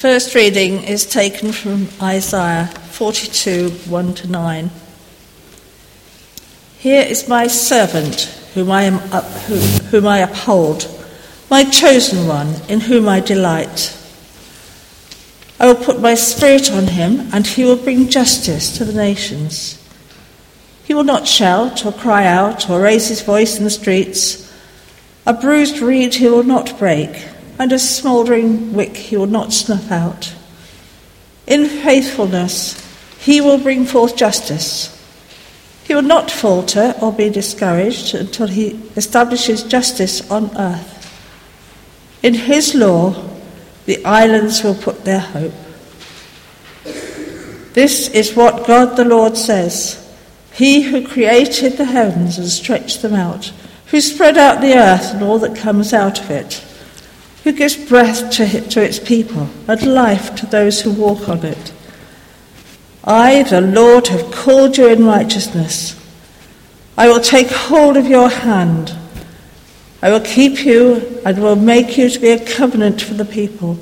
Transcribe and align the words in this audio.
first 0.00 0.34
reading 0.34 0.82
is 0.84 1.04
taken 1.04 1.52
from 1.52 1.86
Isaiah 2.00 2.68
42 2.92 3.68
1 3.68 4.14
to 4.14 4.28
9. 4.28 4.70
Here 6.78 7.02
is 7.02 7.28
my 7.28 7.46
servant, 7.46 8.22
whom 8.54 8.70
I, 8.70 8.84
am 8.84 8.94
up, 9.12 9.26
whom, 9.44 9.60
whom 9.90 10.06
I 10.06 10.20
uphold, 10.20 10.88
my 11.50 11.64
chosen 11.64 12.26
one, 12.26 12.54
in 12.70 12.80
whom 12.80 13.10
I 13.10 13.20
delight. 13.20 13.94
I 15.60 15.66
will 15.66 15.84
put 15.84 16.00
my 16.00 16.14
spirit 16.14 16.72
on 16.72 16.86
him, 16.86 17.28
and 17.34 17.46
he 17.46 17.64
will 17.64 17.76
bring 17.76 18.08
justice 18.08 18.78
to 18.78 18.86
the 18.86 18.94
nations. 18.94 19.86
He 20.82 20.94
will 20.94 21.04
not 21.04 21.28
shout 21.28 21.84
or 21.84 21.92
cry 21.92 22.24
out 22.24 22.70
or 22.70 22.80
raise 22.80 23.08
his 23.08 23.20
voice 23.20 23.58
in 23.58 23.64
the 23.64 23.70
streets. 23.70 24.50
A 25.26 25.34
bruised 25.34 25.80
reed 25.80 26.14
he 26.14 26.26
will 26.26 26.42
not 26.42 26.78
break, 26.78 27.28
and 27.60 27.74
a 27.74 27.78
smouldering 27.78 28.72
wick 28.72 28.96
he 28.96 29.18
will 29.18 29.26
not 29.26 29.52
snuff 29.52 29.92
out. 29.92 30.34
In 31.46 31.66
faithfulness 31.66 32.74
he 33.18 33.42
will 33.42 33.58
bring 33.58 33.84
forth 33.84 34.16
justice. 34.16 34.96
He 35.84 35.94
will 35.94 36.00
not 36.00 36.30
falter 36.30 36.94
or 37.02 37.12
be 37.12 37.28
discouraged 37.28 38.14
until 38.14 38.46
he 38.46 38.80
establishes 38.96 39.62
justice 39.62 40.28
on 40.30 40.56
earth. 40.56 40.96
In 42.22 42.32
his 42.32 42.74
law, 42.74 43.28
the 43.84 44.02
islands 44.06 44.64
will 44.64 44.74
put 44.74 45.04
their 45.04 45.20
hope. 45.20 45.52
This 47.74 48.08
is 48.08 48.34
what 48.34 48.66
God 48.66 48.96
the 48.96 49.04
Lord 49.04 49.36
says 49.36 49.98
He 50.54 50.80
who 50.80 51.06
created 51.06 51.74
the 51.74 51.84
heavens 51.84 52.38
and 52.38 52.48
stretched 52.48 53.02
them 53.02 53.14
out, 53.14 53.52
who 53.88 54.00
spread 54.00 54.38
out 54.38 54.62
the 54.62 54.78
earth 54.78 55.12
and 55.12 55.22
all 55.22 55.38
that 55.40 55.56
comes 55.56 55.92
out 55.92 56.20
of 56.20 56.30
it, 56.30 56.64
who 57.44 57.52
gives 57.52 57.76
breath 57.76 58.30
to, 58.32 58.60
to 58.68 58.82
its 58.82 58.98
people 58.98 59.48
and 59.66 59.94
life 59.94 60.34
to 60.36 60.46
those 60.46 60.82
who 60.82 60.92
walk 60.92 61.28
on 61.28 61.44
it. 61.44 61.72
I, 63.04 63.44
the 63.44 63.60
Lord, 63.60 64.08
have 64.08 64.30
called 64.30 64.76
you 64.76 64.88
in 64.88 65.06
righteousness. 65.06 65.96
I 66.98 67.08
will 67.08 67.20
take 67.20 67.48
hold 67.48 67.96
of 67.96 68.06
your 68.06 68.28
hand. 68.28 68.94
I 70.02 70.10
will 70.10 70.20
keep 70.20 70.64
you 70.64 71.20
and 71.24 71.42
will 71.42 71.56
make 71.56 71.96
you 71.96 72.10
to 72.10 72.20
be 72.20 72.30
a 72.30 72.44
covenant 72.44 73.00
for 73.00 73.14
the 73.14 73.24
people 73.24 73.78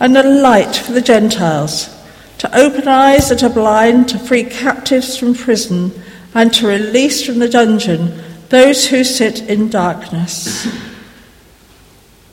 and 0.00 0.16
a 0.16 0.22
light 0.22 0.76
for 0.76 0.92
the 0.92 1.00
Gentiles, 1.00 1.94
to 2.38 2.56
open 2.56 2.86
eyes 2.86 3.28
that 3.28 3.42
are 3.42 3.50
blind, 3.50 4.08
to 4.08 4.18
free 4.18 4.44
captives 4.44 5.16
from 5.16 5.34
prison, 5.34 5.92
and 6.34 6.54
to 6.54 6.68
release 6.68 7.24
from 7.24 7.38
the 7.38 7.48
dungeon 7.48 8.22
those 8.48 8.86
who 8.86 9.02
sit 9.02 9.42
in 9.42 9.68
darkness. 9.68 10.66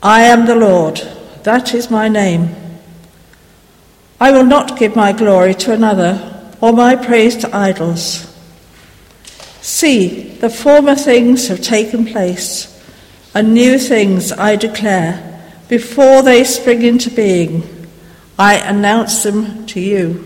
I 0.06 0.26
am 0.26 0.46
the 0.46 0.54
Lord, 0.54 0.98
that 1.42 1.74
is 1.74 1.90
my 1.90 2.08
name. 2.08 2.56
I 4.20 4.32
will 4.32 4.46
not 4.46 4.78
give 4.78 4.96
my 4.96 5.12
glory 5.12 5.56
to 5.56 5.74
another 5.74 6.54
or 6.62 6.74
my 6.74 6.96
praise 6.96 7.36
to 7.38 7.56
idols. 7.56 8.32
See, 9.62 10.30
the 10.38 10.52
former 10.52 10.94
things 10.94 11.48
have 11.48 11.60
taken 11.62 12.06
place, 12.06 12.80
and 13.34 13.56
new 13.56 13.80
things 13.80 14.32
I 14.32 14.58
declare. 14.58 15.42
Before 15.70 16.22
they 16.22 16.44
spring 16.44 16.84
into 16.84 17.10
being, 17.10 17.64
I 18.38 18.58
announce 18.58 19.24
them 19.24 19.66
to 19.66 19.80
you. 19.80 20.24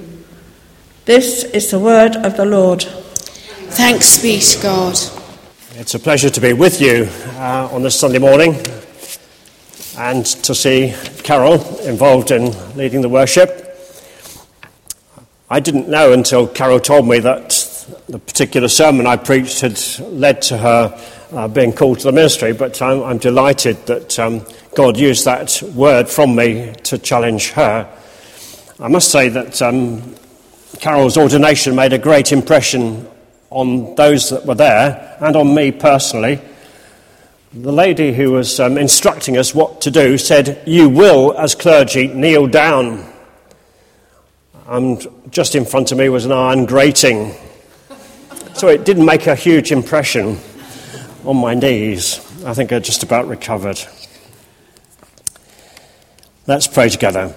This 1.05 1.45
is 1.45 1.71
the 1.71 1.79
word 1.79 2.17
of 2.17 2.35
the 2.35 2.43
Lord. 2.43 2.83
Thanks 2.83 4.21
be 4.21 4.41
to 4.41 4.61
God. 4.61 4.99
It's 5.75 5.95
a 5.95 5.99
pleasure 5.99 6.29
to 6.29 6.41
be 6.41 6.51
with 6.51 6.81
you 6.81 7.07
uh, 7.37 7.69
on 7.71 7.81
this 7.81 7.97
Sunday 7.97 8.19
morning 8.19 8.61
and 9.99 10.25
to 10.25 10.55
see 10.55 10.95
Carol 11.23 11.55
involved 11.81 12.31
in 12.31 12.53
leading 12.77 13.01
the 13.01 13.09
worship. 13.09 13.65
I 15.49 15.59
didn't 15.59 15.89
know 15.89 16.13
until 16.13 16.47
Carol 16.47 16.79
told 16.79 17.05
me 17.05 17.19
that 17.19 17.49
the 18.07 18.17
particular 18.17 18.69
sermon 18.69 19.05
I 19.05 19.17
preached 19.17 19.59
had 19.59 19.77
led 19.99 20.41
to 20.43 20.57
her 20.57 21.05
uh, 21.33 21.47
being 21.49 21.73
called 21.73 21.99
to 21.99 22.05
the 22.05 22.11
ministry, 22.13 22.53
but 22.53 22.81
I'm, 22.81 23.03
I'm 23.03 23.17
delighted 23.17 23.85
that 23.87 24.17
um, 24.17 24.45
God 24.73 24.95
used 24.95 25.25
that 25.25 25.61
word 25.75 26.07
from 26.07 26.33
me 26.33 26.73
to 26.83 26.97
challenge 26.97 27.49
her. 27.51 27.93
I 28.79 28.87
must 28.87 29.11
say 29.11 29.27
that 29.27 29.61
um, 29.61 30.15
Carol's 30.79 31.17
ordination 31.17 31.75
made 31.75 31.91
a 31.91 31.97
great 31.99 32.31
impression 32.31 33.05
on 33.49 33.95
those 33.95 34.29
that 34.29 34.45
were 34.45 34.55
there 34.55 35.17
and 35.19 35.35
on 35.35 35.53
me 35.53 35.73
personally. 35.73 36.39
The 37.51 37.71
lady 37.71 38.13
who 38.13 38.31
was 38.31 38.59
um, 38.59 38.77
instructing 38.77 39.37
us 39.37 39.55
what 39.55 39.81
to 39.81 39.91
do 39.91 40.17
said, 40.17 40.61
You 40.65 40.89
will, 40.89 41.37
as 41.37 41.55
clergy, 41.55 42.07
kneel 42.07 42.47
down 42.47 43.09
and 44.69 45.07
just 45.31 45.55
in 45.55 45.65
front 45.65 45.91
of 45.91 45.97
me 45.97 46.09
was 46.09 46.25
an 46.25 46.31
iron 46.31 46.65
grating. 46.65 47.33
So 48.53 48.67
it 48.67 48.85
didn't 48.85 49.05
make 49.05 49.25
a 49.25 49.35
huge 49.35 49.71
impression 49.71 50.37
on 51.25 51.37
my 51.37 51.55
knees. 51.55 52.19
I 52.45 52.53
think 52.53 52.71
I 52.71 52.77
just 52.77 53.01
about 53.01 53.27
recovered. 53.27 53.79
Let's 56.45 56.67
pray 56.67 56.89
together. 56.89 57.33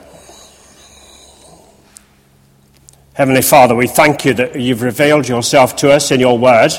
Heavenly 3.14 3.42
Father, 3.42 3.74
we 3.74 3.86
thank 3.86 4.26
you 4.26 4.34
that 4.34 4.60
you've 4.60 4.82
revealed 4.82 5.26
yourself 5.26 5.74
to 5.76 5.90
us 5.90 6.10
in 6.10 6.20
your 6.20 6.38
word. 6.38 6.72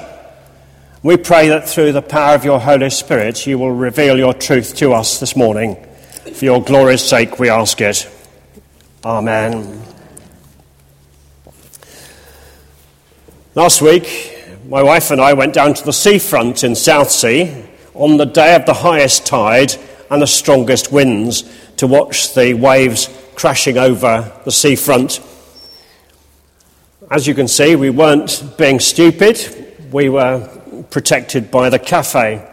We 1.03 1.17
pray 1.17 1.49
that 1.49 1.67
through 1.67 1.91
the 1.91 2.01
power 2.01 2.33
of 2.33 2.45
your 2.45 2.61
Holy 2.61 2.89
Spirit, 2.89 3.45
you 3.45 3.59
will 3.59 3.73
reveal 3.73 4.17
your 4.17 4.33
truth 4.33 4.73
to 4.77 4.93
us 4.93 5.19
this 5.19 5.35
morning. 5.35 5.75
For 6.33 6.45
your 6.45 6.63
glory's 6.63 7.01
sake, 7.01 7.39
we 7.39 7.49
ask 7.49 7.81
it. 7.81 8.09
Amen. 9.03 9.83
Last 13.53 13.81
week, 13.81 14.45
my 14.69 14.81
wife 14.81 15.11
and 15.11 15.19
I 15.19 15.33
went 15.33 15.53
down 15.53 15.73
to 15.73 15.83
the 15.83 15.91
seafront 15.91 16.63
in 16.63 16.73
Southsea 16.73 17.67
on 17.93 18.15
the 18.15 18.25
day 18.25 18.55
of 18.55 18.65
the 18.65 18.73
highest 18.73 19.25
tide 19.25 19.75
and 20.09 20.21
the 20.21 20.25
strongest 20.25 20.93
winds 20.93 21.43
to 21.75 21.85
watch 21.85 22.33
the 22.33 22.53
waves 22.53 23.09
crashing 23.35 23.77
over 23.77 24.31
the 24.45 24.51
seafront. 24.53 25.19
As 27.11 27.27
you 27.27 27.35
can 27.35 27.49
see, 27.49 27.75
we 27.75 27.89
weren't 27.89 28.57
being 28.57 28.79
stupid, 28.79 29.75
we 29.91 30.07
were 30.07 30.49
protected 30.93 31.51
by 31.51 31.69
the 31.69 31.79
cafe. 31.79 32.49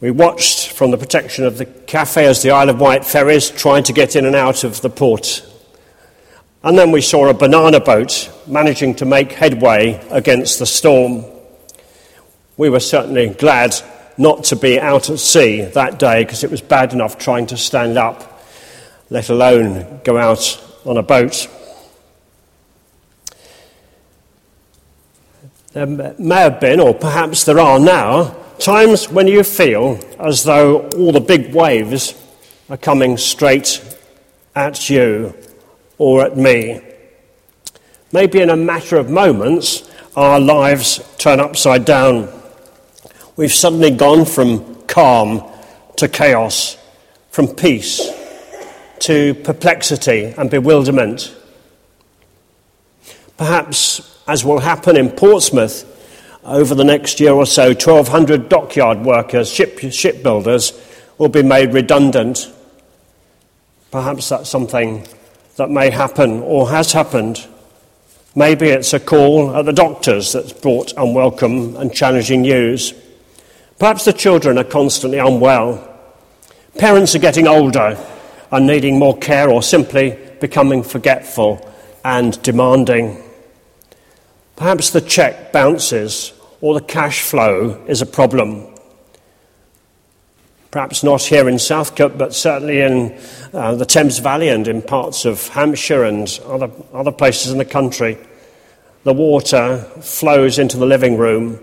We 0.00 0.10
watched 0.10 0.72
from 0.72 0.90
the 0.90 0.98
protection 0.98 1.44
of 1.44 1.58
the 1.58 1.66
cafe 1.66 2.26
as 2.26 2.42
the 2.42 2.50
Isle 2.50 2.70
of 2.70 2.80
Wight 2.80 3.04
ferries 3.04 3.50
tried 3.50 3.84
to 3.84 3.92
get 3.92 4.16
in 4.16 4.26
and 4.26 4.34
out 4.34 4.64
of 4.64 4.80
the 4.80 4.90
port 4.90 5.44
and 6.62 6.76
then 6.76 6.90
we 6.90 7.00
saw 7.00 7.28
a 7.28 7.34
banana 7.34 7.78
boat 7.78 8.30
managing 8.48 8.96
to 8.96 9.04
make 9.04 9.30
headway 9.30 10.04
against 10.10 10.58
the 10.58 10.66
storm. 10.66 11.24
We 12.56 12.68
were 12.68 12.80
certainly 12.80 13.28
glad 13.28 13.76
not 14.16 14.42
to 14.44 14.56
be 14.56 14.80
out 14.80 15.08
at 15.08 15.20
sea 15.20 15.62
that 15.62 16.00
day 16.00 16.24
because 16.24 16.42
it 16.42 16.50
was 16.50 16.60
bad 16.60 16.92
enough 16.92 17.16
trying 17.16 17.46
to 17.46 17.56
stand 17.56 17.96
up, 17.96 18.42
let 19.08 19.28
alone 19.28 20.00
go 20.02 20.18
out 20.18 20.60
on 20.84 20.96
a 20.96 21.02
boat. 21.02 21.48
There 25.72 25.86
may 25.86 26.36
have 26.36 26.60
been, 26.60 26.80
or 26.80 26.94
perhaps 26.94 27.44
there 27.44 27.60
are 27.60 27.78
now, 27.78 28.34
times 28.58 29.10
when 29.10 29.26
you 29.26 29.42
feel 29.44 30.00
as 30.18 30.44
though 30.44 30.88
all 30.96 31.12
the 31.12 31.20
big 31.20 31.54
waves 31.54 32.14
are 32.70 32.78
coming 32.78 33.18
straight 33.18 33.82
at 34.56 34.88
you 34.88 35.34
or 35.98 36.24
at 36.24 36.38
me. 36.38 36.80
Maybe 38.12 38.40
in 38.40 38.48
a 38.48 38.56
matter 38.56 38.96
of 38.96 39.10
moments, 39.10 39.88
our 40.16 40.40
lives 40.40 41.00
turn 41.18 41.38
upside 41.38 41.84
down. 41.84 42.32
We've 43.36 43.52
suddenly 43.52 43.90
gone 43.90 44.24
from 44.24 44.82
calm 44.86 45.44
to 45.96 46.08
chaos, 46.08 46.78
from 47.30 47.46
peace 47.48 48.10
to 49.00 49.34
perplexity 49.34 50.34
and 50.36 50.50
bewilderment. 50.50 51.34
Perhaps, 53.36 54.17
as 54.28 54.44
will 54.44 54.60
happen 54.60 54.96
in 54.96 55.10
Portsmouth 55.10 55.86
over 56.44 56.74
the 56.74 56.84
next 56.84 57.18
year 57.18 57.32
or 57.32 57.46
so, 57.46 57.68
1,200 57.68 58.48
dockyard 58.48 59.00
workers, 59.00 59.50
ship, 59.50 59.78
shipbuilders, 59.78 60.72
will 61.16 61.28
be 61.28 61.42
made 61.42 61.72
redundant. 61.72 62.52
Perhaps 63.90 64.28
that's 64.28 64.48
something 64.48 65.06
that 65.56 65.70
may 65.70 65.90
happen 65.90 66.40
or 66.40 66.68
has 66.68 66.92
happened. 66.92 67.46
Maybe 68.34 68.68
it's 68.68 68.92
a 68.92 69.00
call 69.00 69.56
at 69.56 69.64
the 69.64 69.72
doctors 69.72 70.32
that's 70.32 70.52
brought 70.52 70.92
unwelcome 70.96 71.76
and 71.76 71.92
challenging 71.92 72.42
news. 72.42 72.92
Perhaps 73.78 74.04
the 74.04 74.12
children 74.12 74.58
are 74.58 74.64
constantly 74.64 75.18
unwell. 75.18 75.84
Parents 76.78 77.14
are 77.14 77.20
getting 77.20 77.48
older 77.48 77.98
and 78.52 78.66
needing 78.66 78.98
more 78.98 79.16
care 79.16 79.50
or 79.50 79.62
simply 79.62 80.16
becoming 80.40 80.82
forgetful 80.82 81.66
and 82.04 82.40
demanding. 82.42 83.22
Perhaps 84.58 84.90
the 84.90 85.00
cheque 85.00 85.52
bounces 85.52 86.32
or 86.60 86.74
the 86.74 86.84
cash 86.84 87.22
flow 87.22 87.80
is 87.86 88.02
a 88.02 88.06
problem. 88.06 88.66
Perhaps 90.72 91.04
not 91.04 91.22
here 91.22 91.48
in 91.48 91.60
Southcote, 91.60 92.18
but 92.18 92.34
certainly 92.34 92.80
in 92.80 93.16
uh, 93.54 93.76
the 93.76 93.86
Thames 93.86 94.18
Valley 94.18 94.48
and 94.48 94.66
in 94.66 94.82
parts 94.82 95.24
of 95.24 95.46
Hampshire 95.46 96.02
and 96.02 96.40
other, 96.44 96.72
other 96.92 97.12
places 97.12 97.52
in 97.52 97.58
the 97.58 97.64
country. 97.64 98.18
The 99.04 99.12
water 99.12 99.78
flows 100.02 100.58
into 100.58 100.76
the 100.76 100.86
living 100.86 101.16
room 101.16 101.60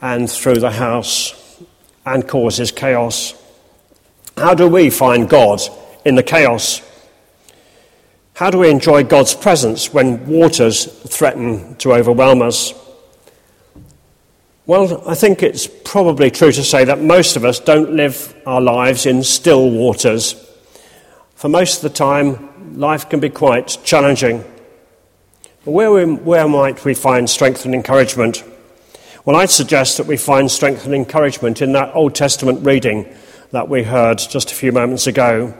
and 0.00 0.30
through 0.30 0.60
the 0.60 0.70
house 0.70 1.60
and 2.06 2.28
causes 2.28 2.70
chaos. 2.70 3.34
How 4.36 4.54
do 4.54 4.68
we 4.68 4.88
find 4.90 5.28
God 5.28 5.60
in 6.04 6.14
the 6.14 6.22
chaos? 6.22 6.80
How 8.38 8.50
do 8.50 8.58
we 8.58 8.70
enjoy 8.70 9.02
God's 9.02 9.34
presence 9.34 9.92
when 9.92 10.24
waters 10.28 10.84
threaten 10.84 11.74
to 11.78 11.92
overwhelm 11.92 12.40
us? 12.40 12.72
Well, 14.64 15.02
I 15.08 15.16
think 15.16 15.42
it's 15.42 15.66
probably 15.66 16.30
true 16.30 16.52
to 16.52 16.62
say 16.62 16.84
that 16.84 17.00
most 17.00 17.34
of 17.34 17.44
us 17.44 17.58
don't 17.58 17.94
live 17.94 18.40
our 18.46 18.60
lives 18.60 19.06
in 19.06 19.24
still 19.24 19.68
waters. 19.68 20.36
For 21.34 21.48
most 21.48 21.78
of 21.78 21.90
the 21.90 21.98
time, 21.98 22.78
life 22.78 23.08
can 23.08 23.18
be 23.18 23.28
quite 23.28 23.76
challenging. 23.82 24.44
But 25.64 25.72
where, 25.72 26.06
where 26.06 26.46
might 26.46 26.84
we 26.84 26.94
find 26.94 27.28
strength 27.28 27.64
and 27.64 27.74
encouragement? 27.74 28.44
Well, 29.24 29.34
I'd 29.34 29.50
suggest 29.50 29.96
that 29.96 30.06
we 30.06 30.16
find 30.16 30.48
strength 30.48 30.84
and 30.84 30.94
encouragement 30.94 31.60
in 31.60 31.72
that 31.72 31.92
Old 31.92 32.14
Testament 32.14 32.64
reading 32.64 33.12
that 33.50 33.68
we 33.68 33.82
heard 33.82 34.18
just 34.18 34.52
a 34.52 34.54
few 34.54 34.70
moments 34.70 35.08
ago. 35.08 35.54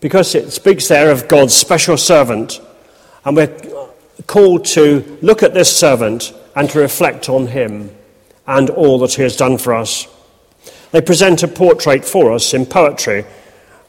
Because 0.00 0.34
it 0.34 0.50
speaks 0.50 0.88
there 0.88 1.10
of 1.10 1.28
God's 1.28 1.54
special 1.54 1.96
servant, 1.96 2.60
and 3.24 3.36
we're 3.36 3.54
called 4.26 4.64
to 4.64 5.18
look 5.22 5.42
at 5.42 5.54
this 5.54 5.74
servant 5.74 6.32
and 6.56 6.68
to 6.70 6.80
reflect 6.80 7.28
on 7.28 7.46
him 7.46 7.90
and 8.46 8.70
all 8.70 8.98
that 8.98 9.14
he 9.14 9.22
has 9.22 9.36
done 9.36 9.58
for 9.58 9.74
us. 9.74 10.08
They 10.90 11.00
present 11.00 11.42
a 11.42 11.48
portrait 11.48 12.04
for 12.04 12.32
us 12.32 12.52
in 12.52 12.66
poetry 12.66 13.24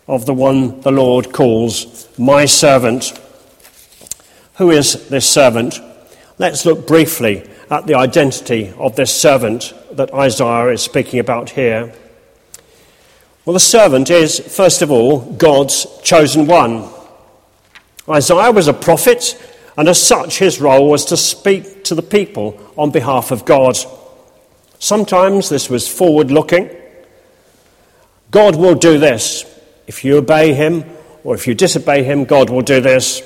of 0.08 0.26
the 0.26 0.34
one 0.34 0.82
the 0.82 0.92
Lord 0.92 1.32
calls 1.32 2.08
my 2.18 2.46
servant. 2.46 3.18
Who 4.56 4.70
is 4.70 5.08
this 5.10 5.28
servant? 5.28 5.80
Let's 6.38 6.66
look 6.66 6.88
briefly 6.88 7.50
at 7.70 7.88
the 7.88 7.96
identity 7.96 8.74
of 8.78 8.96
this 8.96 9.16
servant 9.16 9.74
that 9.94 10.14
Isaiah 10.14 10.74
is 10.74 10.82
speaking 10.82 11.20
about 11.20 11.52
here. 11.52 11.94
Well, 13.46 13.54
the 13.54 13.60
servant 13.60 14.10
is, 14.10 14.40
first 14.40 14.82
of 14.82 14.92
all, 14.92 15.20
God's 15.20 15.88
chosen 16.02 16.48
one. 16.48 16.88
Isaiah 18.08 18.52
was 18.52 18.68
a 18.68 18.74
prophet 18.74 19.36
and 19.78 19.88
as 19.88 20.02
such, 20.02 20.38
his 20.38 20.60
role 20.60 20.90
was 20.90 21.06
to 21.06 21.18
speak 21.18 21.86
to 21.86 21.96
the 21.96 22.02
people 22.02 22.60
on 22.78 22.92
behalf 22.92 23.32
of 23.32 23.46
God. 23.46 23.78
Sometimes 24.80 25.50
this 25.50 25.70
was 25.70 25.88
forward 25.88 26.30
looking. 26.30 26.70
God 28.32 28.56
will 28.56 28.76
do 28.76 29.00
this. 29.00 29.46
If 29.88 30.04
you 30.04 30.18
obey 30.18 30.54
him 30.54 30.84
or 31.24 31.36
if 31.36 31.48
you 31.48 31.54
disobey 31.54 32.04
him, 32.04 32.26
God 32.26 32.50
will 32.50 32.62
do 32.62 32.82
this. 32.82 33.22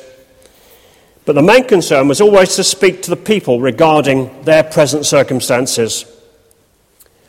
But 1.25 1.33
the 1.33 1.41
main 1.41 1.65
concern 1.65 2.07
was 2.07 2.21
always 2.21 2.55
to 2.55 2.63
speak 2.63 3.01
to 3.03 3.09
the 3.09 3.15
people 3.15 3.59
regarding 3.59 4.43
their 4.43 4.63
present 4.63 5.05
circumstances. 5.05 6.05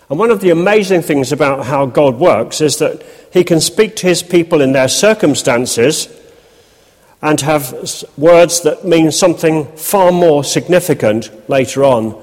And 0.08 0.18
one 0.18 0.30
of 0.30 0.40
the 0.40 0.50
amazing 0.50 1.02
things 1.02 1.32
about 1.32 1.66
how 1.66 1.86
God 1.86 2.16
works 2.16 2.60
is 2.60 2.78
that 2.78 3.04
he 3.32 3.42
can 3.42 3.60
speak 3.60 3.96
to 3.96 4.06
his 4.06 4.22
people 4.22 4.60
in 4.60 4.72
their 4.72 4.88
circumstances 4.88 6.08
and 7.22 7.40
have 7.40 7.74
words 8.16 8.60
that 8.60 8.84
mean 8.84 9.10
something 9.10 9.66
far 9.76 10.12
more 10.12 10.44
significant 10.44 11.30
later 11.48 11.82
on. 11.84 12.22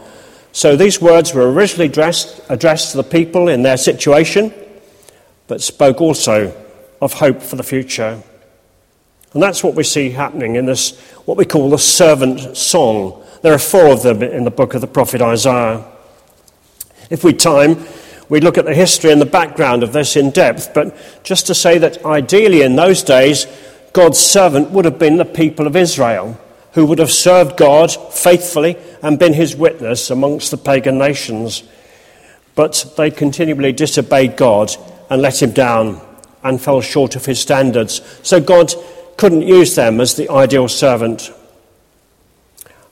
So 0.54 0.78
these 0.78 1.02
words 1.02 1.34
were 1.34 1.52
originally 1.52 1.88
addressed, 1.88 2.40
addressed 2.48 2.92
to 2.92 2.98
the 2.98 3.04
people 3.04 3.50
in 3.50 3.64
their 3.64 3.76
situation, 3.76 4.54
but 5.48 5.62
spoke 5.62 6.00
also 6.00 6.56
of 7.02 7.14
hope 7.14 7.42
for 7.42 7.58
the 7.58 7.64
future. 7.64 8.22
And 9.34 9.42
that's 9.42 9.64
what 9.64 9.76
we 9.76 9.84
see 9.84 10.12
happening 10.12 10.56
in 10.56 10.68
this, 10.68 10.98
what 11.26 11.38
we 11.38 11.46
call 11.46 11.70
the 11.70 11.78
servant 11.78 12.56
song. 12.56 13.22
There 13.42 13.54
are 13.54 13.60
four 13.60 13.88
of 13.88 14.04
them 14.04 14.22
in 14.22 14.46
the 14.46 14.52
book 14.52 14.74
of 14.74 14.82
the 14.82 14.88
prophet 14.88 15.22
Isaiah. 15.22 15.84
If 17.10 17.24
we 17.24 17.34
time, 17.34 17.86
we 18.30 18.40
look 18.40 18.58
at 18.58 18.66
the 18.66 18.74
history 18.74 19.12
and 19.12 19.22
the 19.22 19.26
background 19.26 19.84
of 19.84 19.94
this 19.94 20.16
in 20.16 20.32
depth, 20.32 20.74
but 20.74 20.96
just 21.24 21.48
to 21.48 21.56
say 21.56 21.78
that 21.78 22.04
ideally 22.06 22.62
in 22.62 22.76
those 22.76 23.04
days, 23.04 23.46
God's 23.94 24.18
servant 24.18 24.72
would 24.72 24.86
have 24.86 24.98
been 24.98 25.18
the 25.18 25.26
people 25.26 25.68
of 25.68 25.76
Israel, 25.76 26.40
who 26.72 26.86
would 26.86 27.00
have 27.00 27.12
served 27.12 27.58
God 27.58 27.92
faithfully 28.12 28.78
and 29.04 29.20
been 29.20 29.34
his 29.34 29.56
witness 29.56 30.10
amongst 30.10 30.50
the 30.50 30.58
pagan 30.58 30.98
nations. 30.98 31.64
But 32.56 32.94
they 32.98 33.12
continually 33.12 33.72
disobeyed 33.72 34.36
God 34.36 34.76
and 35.10 35.22
let 35.22 35.42
him 35.42 35.52
down 35.52 36.02
and 36.44 36.60
fell 36.60 36.82
short 36.82 37.16
of 37.16 37.26
his 37.26 37.40
standards. 37.40 38.02
So 38.24 38.40
God 38.42 38.74
couldn't 39.18 39.44
use 39.44 39.76
them 39.76 40.02
as 40.02 40.16
the 40.16 40.30
ideal 40.30 40.68
servant. 40.68 41.32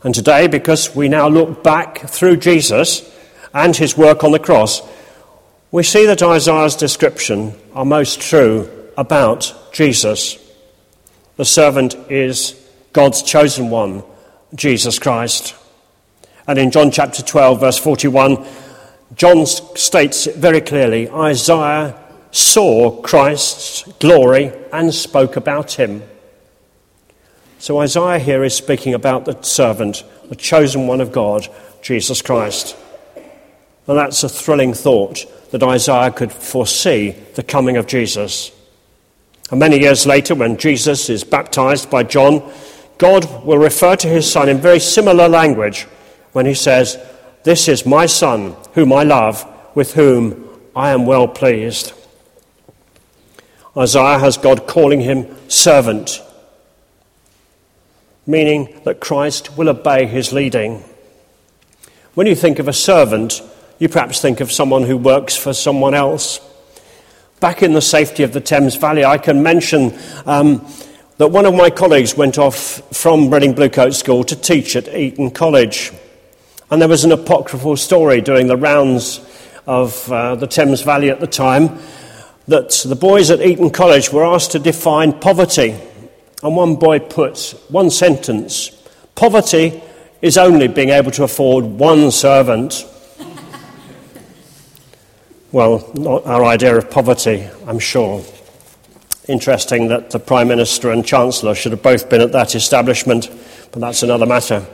And 0.03 0.13
today, 0.13 0.47
because 0.47 0.95
we 0.95 1.09
now 1.09 1.27
look 1.27 1.63
back 1.63 1.99
through 1.99 2.37
Jesus 2.37 3.07
and 3.53 3.75
his 3.75 3.97
work 3.97 4.23
on 4.23 4.31
the 4.31 4.39
cross, 4.39 4.81
we 5.71 5.83
see 5.83 6.05
that 6.05 6.21
Isaiah's 6.21 6.75
description 6.75 7.53
are 7.73 7.85
most 7.85 8.19
true 8.19 8.69
about 8.97 9.53
Jesus. 9.71 10.37
The 11.37 11.45
servant 11.45 11.95
is 12.09 12.55
God's 12.93 13.23
chosen 13.23 13.69
one, 13.69 14.03
Jesus 14.53 14.99
Christ. 14.99 15.55
And 16.47 16.59
in 16.59 16.71
John 16.71 16.91
chapter 16.91 17.21
12, 17.21 17.59
verse 17.59 17.77
41, 17.77 18.45
John 19.15 19.45
states 19.45 20.25
very 20.25 20.61
clearly 20.61 21.09
Isaiah 21.09 21.97
saw 22.31 23.01
Christ's 23.01 23.83
glory 23.99 24.51
and 24.71 24.93
spoke 24.93 25.35
about 25.35 25.73
him. 25.73 26.03
So 27.59 27.79
Isaiah 27.79 28.19
here 28.19 28.43
is 28.43 28.55
speaking 28.55 28.93
about 28.93 29.25
the 29.25 29.41
servant, 29.41 30.03
the 30.29 30.35
chosen 30.35 30.87
one 30.87 30.99
of 30.99 31.11
God, 31.11 31.47
Jesus 31.81 32.21
Christ. 32.21 32.75
And 33.91 33.99
that's 33.99 34.23
a 34.23 34.29
thrilling 34.29 34.73
thought 34.73 35.25
that 35.51 35.61
Isaiah 35.61 36.11
could 36.11 36.31
foresee 36.31 37.09
the 37.35 37.43
coming 37.43 37.75
of 37.75 37.87
Jesus. 37.87 38.49
And 39.49 39.59
many 39.59 39.81
years 39.81 40.05
later, 40.05 40.33
when 40.33 40.55
Jesus 40.55 41.09
is 41.09 41.25
baptized 41.25 41.91
by 41.91 42.03
John, 42.03 42.53
God 42.97 43.43
will 43.43 43.57
refer 43.57 43.97
to 43.97 44.07
his 44.07 44.31
son 44.31 44.47
in 44.47 44.59
very 44.59 44.79
similar 44.79 45.27
language 45.27 45.87
when 46.31 46.45
he 46.45 46.53
says, 46.53 46.97
This 47.43 47.67
is 47.67 47.85
my 47.85 48.05
son, 48.05 48.55
whom 48.75 48.93
I 48.93 49.03
love, 49.03 49.45
with 49.75 49.95
whom 49.95 50.49
I 50.73 50.91
am 50.91 51.05
well 51.05 51.27
pleased. 51.27 51.91
Isaiah 53.75 54.19
has 54.19 54.37
God 54.37 54.67
calling 54.67 55.01
him 55.01 55.35
servant, 55.49 56.21
meaning 58.25 58.79
that 58.85 59.01
Christ 59.01 59.57
will 59.57 59.67
obey 59.67 60.05
his 60.05 60.31
leading. 60.31 60.81
When 62.13 62.25
you 62.25 62.35
think 62.35 62.57
of 62.57 62.69
a 62.69 62.73
servant, 62.73 63.41
you 63.81 63.89
perhaps 63.89 64.21
think 64.21 64.41
of 64.41 64.51
someone 64.51 64.83
who 64.83 64.95
works 64.95 65.35
for 65.35 65.53
someone 65.53 65.95
else. 65.95 66.39
Back 67.39 67.63
in 67.63 67.73
the 67.73 67.81
safety 67.81 68.21
of 68.21 68.31
the 68.31 68.39
Thames 68.39 68.75
Valley, 68.75 69.03
I 69.03 69.17
can 69.17 69.41
mention 69.41 69.97
um, 70.27 70.63
that 71.17 71.29
one 71.29 71.47
of 71.47 71.55
my 71.55 71.71
colleagues 71.71 72.15
went 72.15 72.37
off 72.37 72.55
from 72.95 73.33
Reading 73.33 73.55
Bluecoat 73.55 73.95
School 73.95 74.23
to 74.25 74.35
teach 74.35 74.75
at 74.75 74.87
Eton 74.87 75.31
College. 75.31 75.91
And 76.69 76.79
there 76.79 76.87
was 76.87 77.05
an 77.05 77.11
apocryphal 77.11 77.75
story 77.75 78.21
during 78.21 78.45
the 78.45 78.55
rounds 78.55 79.19
of 79.65 80.11
uh, 80.11 80.35
the 80.35 80.45
Thames 80.45 80.83
Valley 80.83 81.09
at 81.09 81.19
the 81.19 81.25
time 81.25 81.79
that 82.47 82.69
the 82.85 82.95
boys 82.95 83.31
at 83.31 83.41
Eton 83.41 83.71
College 83.71 84.13
were 84.13 84.23
asked 84.23 84.51
to 84.51 84.59
define 84.59 85.19
poverty. 85.19 85.75
And 86.43 86.55
one 86.55 86.75
boy 86.75 86.99
put 86.99 87.59
one 87.69 87.89
sentence 87.89 88.69
Poverty 89.15 89.81
is 90.21 90.37
only 90.37 90.67
being 90.67 90.89
able 90.89 91.09
to 91.13 91.23
afford 91.23 91.65
one 91.65 92.11
servant. 92.11 92.85
Well, 95.53 95.91
our 96.25 96.45
idea 96.45 96.77
of 96.77 96.89
poverty, 96.89 97.45
I'm 97.67 97.79
sure. 97.79 98.23
Interesting 99.27 99.89
that 99.89 100.11
the 100.11 100.19
Prime 100.19 100.47
Minister 100.47 100.91
and 100.91 101.05
Chancellor 101.05 101.55
should 101.55 101.73
have 101.73 101.83
both 101.83 102.09
been 102.09 102.21
at 102.21 102.31
that 102.31 102.55
establishment, 102.55 103.29
but 103.73 103.81
that's 103.81 104.01
another 104.01 104.25
matter. 104.25 104.65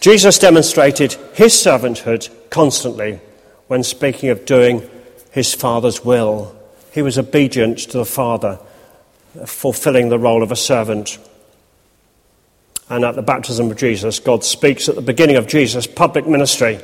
Jesus 0.00 0.38
demonstrated 0.38 1.12
his 1.34 1.52
servanthood 1.52 2.30
constantly 2.48 3.20
when 3.66 3.82
speaking 3.82 4.30
of 4.30 4.46
doing 4.46 4.88
his 5.30 5.52
Father's 5.52 6.02
will. 6.02 6.56
He 6.90 7.02
was 7.02 7.18
obedient 7.18 7.78
to 7.80 7.98
the 7.98 8.06
Father, 8.06 8.58
fulfilling 9.44 10.08
the 10.08 10.18
role 10.18 10.42
of 10.42 10.50
a 10.50 10.56
servant. 10.56 11.18
And 12.88 13.04
at 13.04 13.14
the 13.14 13.20
baptism 13.20 13.70
of 13.70 13.76
Jesus, 13.76 14.20
God 14.20 14.42
speaks 14.42 14.88
at 14.88 14.94
the 14.94 15.02
beginning 15.02 15.36
of 15.36 15.46
Jesus' 15.46 15.86
public 15.86 16.26
ministry 16.26 16.80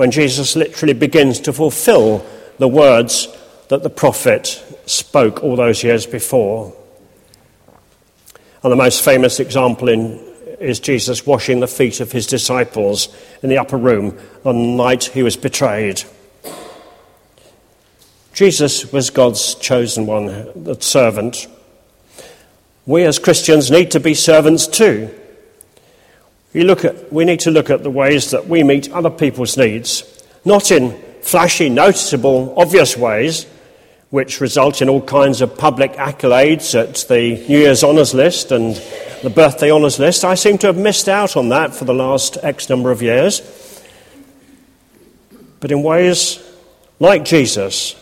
when 0.00 0.10
Jesus 0.10 0.56
literally 0.56 0.94
begins 0.94 1.40
to 1.40 1.52
fulfill 1.52 2.24
the 2.56 2.66
words 2.66 3.28
that 3.68 3.82
the 3.82 3.90
prophet 3.90 4.64
spoke 4.86 5.44
all 5.44 5.56
those 5.56 5.82
years 5.82 6.06
before. 6.06 6.74
And 8.62 8.72
the 8.72 8.76
most 8.76 9.04
famous 9.04 9.40
example 9.40 9.90
in, 9.90 10.18
is 10.58 10.80
Jesus 10.80 11.26
washing 11.26 11.60
the 11.60 11.66
feet 11.66 12.00
of 12.00 12.12
his 12.12 12.26
disciples 12.26 13.14
in 13.42 13.50
the 13.50 13.58
upper 13.58 13.76
room 13.76 14.18
on 14.42 14.56
the 14.56 14.82
night 14.82 15.04
he 15.04 15.22
was 15.22 15.36
betrayed. 15.36 16.02
Jesus 18.32 18.90
was 18.90 19.10
God's 19.10 19.54
chosen 19.56 20.06
one, 20.06 20.64
the 20.64 20.78
servant. 20.80 21.46
We 22.86 23.04
as 23.04 23.18
Christians 23.18 23.70
need 23.70 23.90
to 23.90 24.00
be 24.00 24.14
servants 24.14 24.66
too. 24.66 25.14
We, 26.52 26.64
look 26.64 26.84
at, 26.84 27.12
we 27.12 27.24
need 27.24 27.40
to 27.40 27.50
look 27.50 27.70
at 27.70 27.82
the 27.84 27.90
ways 27.90 28.32
that 28.32 28.48
we 28.48 28.64
meet 28.64 28.90
other 28.90 29.10
people's 29.10 29.56
needs, 29.56 30.02
not 30.44 30.70
in 30.72 31.00
flashy, 31.22 31.68
noticeable, 31.68 32.54
obvious 32.56 32.96
ways, 32.96 33.46
which 34.10 34.40
result 34.40 34.82
in 34.82 34.88
all 34.88 35.00
kinds 35.00 35.40
of 35.40 35.56
public 35.56 35.92
accolades 35.92 36.74
at 36.74 37.08
the 37.08 37.46
New 37.48 37.58
Year's 37.58 37.84
honours 37.84 38.14
list 38.14 38.50
and 38.50 38.74
the 39.22 39.30
birthday 39.30 39.70
honours 39.70 40.00
list. 40.00 40.24
I 40.24 40.34
seem 40.34 40.58
to 40.58 40.66
have 40.66 40.76
missed 40.76 41.08
out 41.08 41.36
on 41.36 41.50
that 41.50 41.72
for 41.72 41.84
the 41.84 41.94
last 41.94 42.36
X 42.42 42.68
number 42.68 42.90
of 42.90 43.00
years. 43.00 43.40
But 45.60 45.70
in 45.70 45.84
ways 45.84 46.42
like 46.98 47.24
Jesus, 47.24 47.94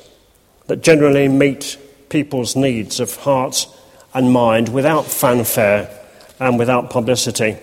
that 0.69 0.83
generally 0.83 1.29
meet 1.29 1.77
people's 2.09 2.57
needs 2.57 3.01
of 3.01 3.15
heart 3.17 3.67
and 4.15 4.33
mind 4.33 4.71
without 4.71 5.05
fanfare 5.05 5.91
and 6.41 6.59
without 6.59 6.89
publicity. 6.89 7.59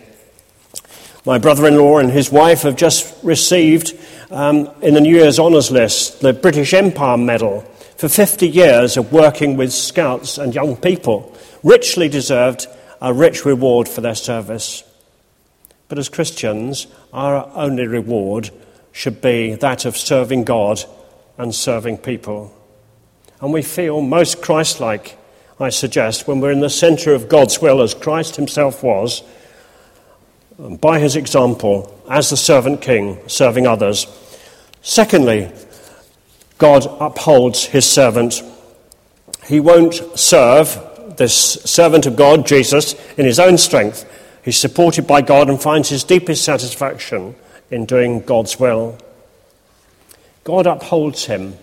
My 1.25 1.39
brother 1.39 1.65
in 1.65 1.75
law 1.75 1.97
and 1.97 2.11
his 2.11 2.31
wife 2.31 2.61
have 2.61 2.75
just 2.75 3.23
received 3.23 3.97
um, 4.29 4.69
in 4.83 4.93
the 4.93 5.01
New 5.01 5.15
Year's 5.15 5.39
Honours 5.39 5.71
List 5.71 6.21
the 6.21 6.33
British 6.33 6.71
Empire 6.71 7.17
Medal 7.17 7.61
for 7.97 8.07
50 8.07 8.47
years 8.47 8.95
of 8.95 9.11
working 9.11 9.57
with 9.57 9.73
scouts 9.73 10.37
and 10.37 10.53
young 10.53 10.77
people. 10.77 11.35
Richly 11.63 12.09
deserved 12.09 12.67
a 13.01 13.11
rich 13.11 13.43
reward 13.43 13.89
for 13.89 14.01
their 14.01 14.13
service. 14.13 14.83
But 15.87 15.97
as 15.97 16.09
Christians, 16.09 16.85
our 17.11 17.49
only 17.55 17.87
reward 17.87 18.51
should 18.91 19.19
be 19.19 19.55
that 19.55 19.85
of 19.85 19.97
serving 19.97 20.43
God 20.43 20.83
and 21.39 21.55
serving 21.55 21.97
people. 21.97 22.53
And 23.41 23.51
we 23.51 23.63
feel 23.63 23.99
most 23.99 24.43
Christ 24.43 24.79
like, 24.79 25.17
I 25.59 25.69
suggest, 25.69 26.27
when 26.27 26.39
we're 26.39 26.51
in 26.51 26.59
the 26.59 26.69
centre 26.69 27.15
of 27.15 27.29
God's 27.29 27.59
will 27.59 27.81
as 27.81 27.95
Christ 27.95 28.35
himself 28.35 28.83
was 28.83 29.23
by 30.57 30.99
his 30.99 31.15
example 31.15 31.91
as 32.09 32.29
the 32.29 32.37
servant 32.37 32.81
king, 32.81 33.19
serving 33.27 33.67
others. 33.67 34.07
Secondly, 34.81 35.51
God 36.57 36.85
upholds 36.99 37.65
his 37.65 37.85
servant. 37.85 38.41
He 39.45 39.59
won't 39.59 39.95
serve 40.17 40.79
this 41.17 41.35
servant 41.35 42.05
of 42.05 42.15
God, 42.15 42.45
Jesus, 42.45 42.95
in 43.17 43.25
his 43.25 43.39
own 43.39 43.57
strength. 43.57 44.09
He's 44.43 44.57
supported 44.57 45.07
by 45.07 45.21
God 45.21 45.49
and 45.49 45.61
finds 45.61 45.89
his 45.89 46.03
deepest 46.03 46.43
satisfaction 46.43 47.35
in 47.71 47.85
doing 47.85 48.21
God's 48.21 48.59
will. 48.59 48.97
God 50.43 50.67
upholds 50.67 51.25
him. 51.25 51.55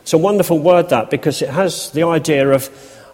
It's 0.00 0.14
a 0.14 0.18
wonderful 0.18 0.58
word, 0.58 0.88
that, 0.88 1.10
because 1.10 1.42
it 1.42 1.50
has 1.50 1.90
the 1.90 2.02
idea 2.04 2.48
of 2.48 2.68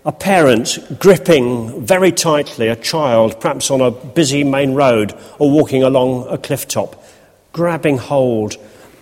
a 0.09 0.13
parent 0.13 0.79
gripping 0.99 1.85
very 1.85 2.11
tightly 2.11 2.69
a 2.69 2.77
child, 2.77 3.39
perhaps 3.43 3.71
on 3.71 3.83
a 3.83 3.91
busy 3.91 4.43
main 4.43 4.73
road 4.73 5.15
or 5.39 5.51
walking 5.51 5.83
along 5.83 6.27
a 6.31 6.39
cliff 6.39 6.67
top, 6.67 7.05
grabbing 7.53 7.99
hold 7.99 8.57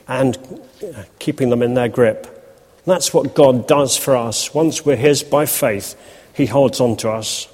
and 0.08 0.36
uh, 0.82 1.04
keeping 1.20 1.48
them 1.50 1.62
in 1.62 1.74
their 1.74 1.88
grip. 1.88 2.26
That's 2.86 3.14
what 3.14 3.36
God 3.36 3.68
does 3.68 3.96
for 3.96 4.16
us. 4.16 4.52
Once 4.52 4.84
we're 4.84 4.96
His 4.96 5.22
by 5.22 5.46
faith, 5.46 5.94
He 6.34 6.46
holds 6.46 6.80
on 6.80 6.96
to 6.96 7.10
us. 7.10 7.46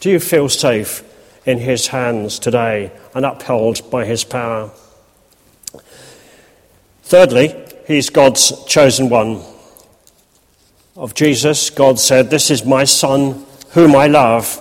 Do 0.00 0.10
you 0.10 0.20
feel 0.20 0.50
safe 0.50 1.02
in 1.46 1.60
His 1.60 1.86
hands 1.86 2.38
today 2.38 2.92
and 3.14 3.24
upheld 3.24 3.90
by 3.90 4.04
His 4.04 4.22
power? 4.22 4.70
Thirdly, 7.04 7.54
He's 7.86 8.10
God's 8.10 8.66
chosen 8.66 9.08
one 9.08 9.42
of 10.96 11.14
Jesus, 11.14 11.70
God 11.70 11.98
said, 11.98 12.30
This 12.30 12.50
is 12.50 12.64
my 12.64 12.84
Son 12.84 13.44
whom 13.70 13.96
I 13.96 14.06
love. 14.06 14.58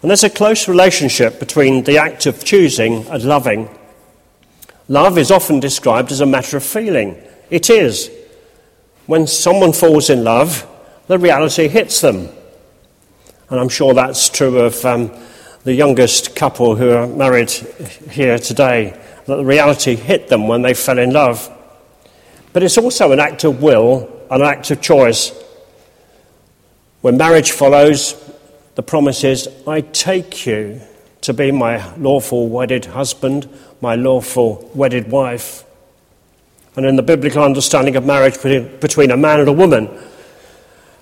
And 0.00 0.10
there's 0.10 0.24
a 0.24 0.30
close 0.30 0.68
relationship 0.68 1.40
between 1.40 1.84
the 1.84 1.98
act 1.98 2.26
of 2.26 2.44
choosing 2.44 3.06
and 3.08 3.24
loving. 3.24 3.68
Love 4.86 5.18
is 5.18 5.30
often 5.30 5.58
described 5.58 6.12
as 6.12 6.20
a 6.20 6.26
matter 6.26 6.56
of 6.56 6.64
feeling. 6.64 7.20
It 7.50 7.68
is. 7.68 8.10
When 9.06 9.26
someone 9.26 9.72
falls 9.72 10.10
in 10.10 10.22
love, 10.22 10.66
the 11.08 11.18
reality 11.18 11.66
hits 11.66 12.00
them. 12.00 12.28
And 13.50 13.58
I'm 13.58 13.68
sure 13.68 13.94
that's 13.94 14.28
true 14.28 14.60
of 14.60 14.84
um, 14.84 15.10
the 15.64 15.74
youngest 15.74 16.36
couple 16.36 16.76
who 16.76 16.90
are 16.90 17.06
married 17.06 17.50
here 17.50 18.38
today, 18.38 18.98
that 19.26 19.36
the 19.36 19.44
reality 19.44 19.96
hit 19.96 20.28
them 20.28 20.46
when 20.46 20.62
they 20.62 20.74
fell 20.74 20.98
in 20.98 21.12
love. 21.12 21.50
But 22.52 22.62
it's 22.62 22.78
also 22.78 23.12
an 23.12 23.18
act 23.18 23.44
of 23.44 23.60
will, 23.60 24.26
an 24.30 24.42
act 24.42 24.70
of 24.70 24.80
choice. 24.80 25.32
When 27.00 27.16
marriage 27.16 27.52
follows, 27.52 28.16
the 28.74 28.82
promise 28.82 29.22
is, 29.22 29.48
I 29.68 29.82
take 29.82 30.46
you 30.46 30.80
to 31.20 31.32
be 31.32 31.52
my 31.52 31.94
lawful 31.96 32.48
wedded 32.48 32.86
husband, 32.86 33.48
my 33.80 33.94
lawful 33.94 34.68
wedded 34.74 35.08
wife. 35.08 35.64
And 36.74 36.84
in 36.84 36.96
the 36.96 37.02
biblical 37.02 37.44
understanding 37.44 37.94
of 37.94 38.04
marriage 38.04 38.42
between 38.80 39.12
a 39.12 39.16
man 39.16 39.38
and 39.38 39.48
a 39.48 39.52
woman, 39.52 39.88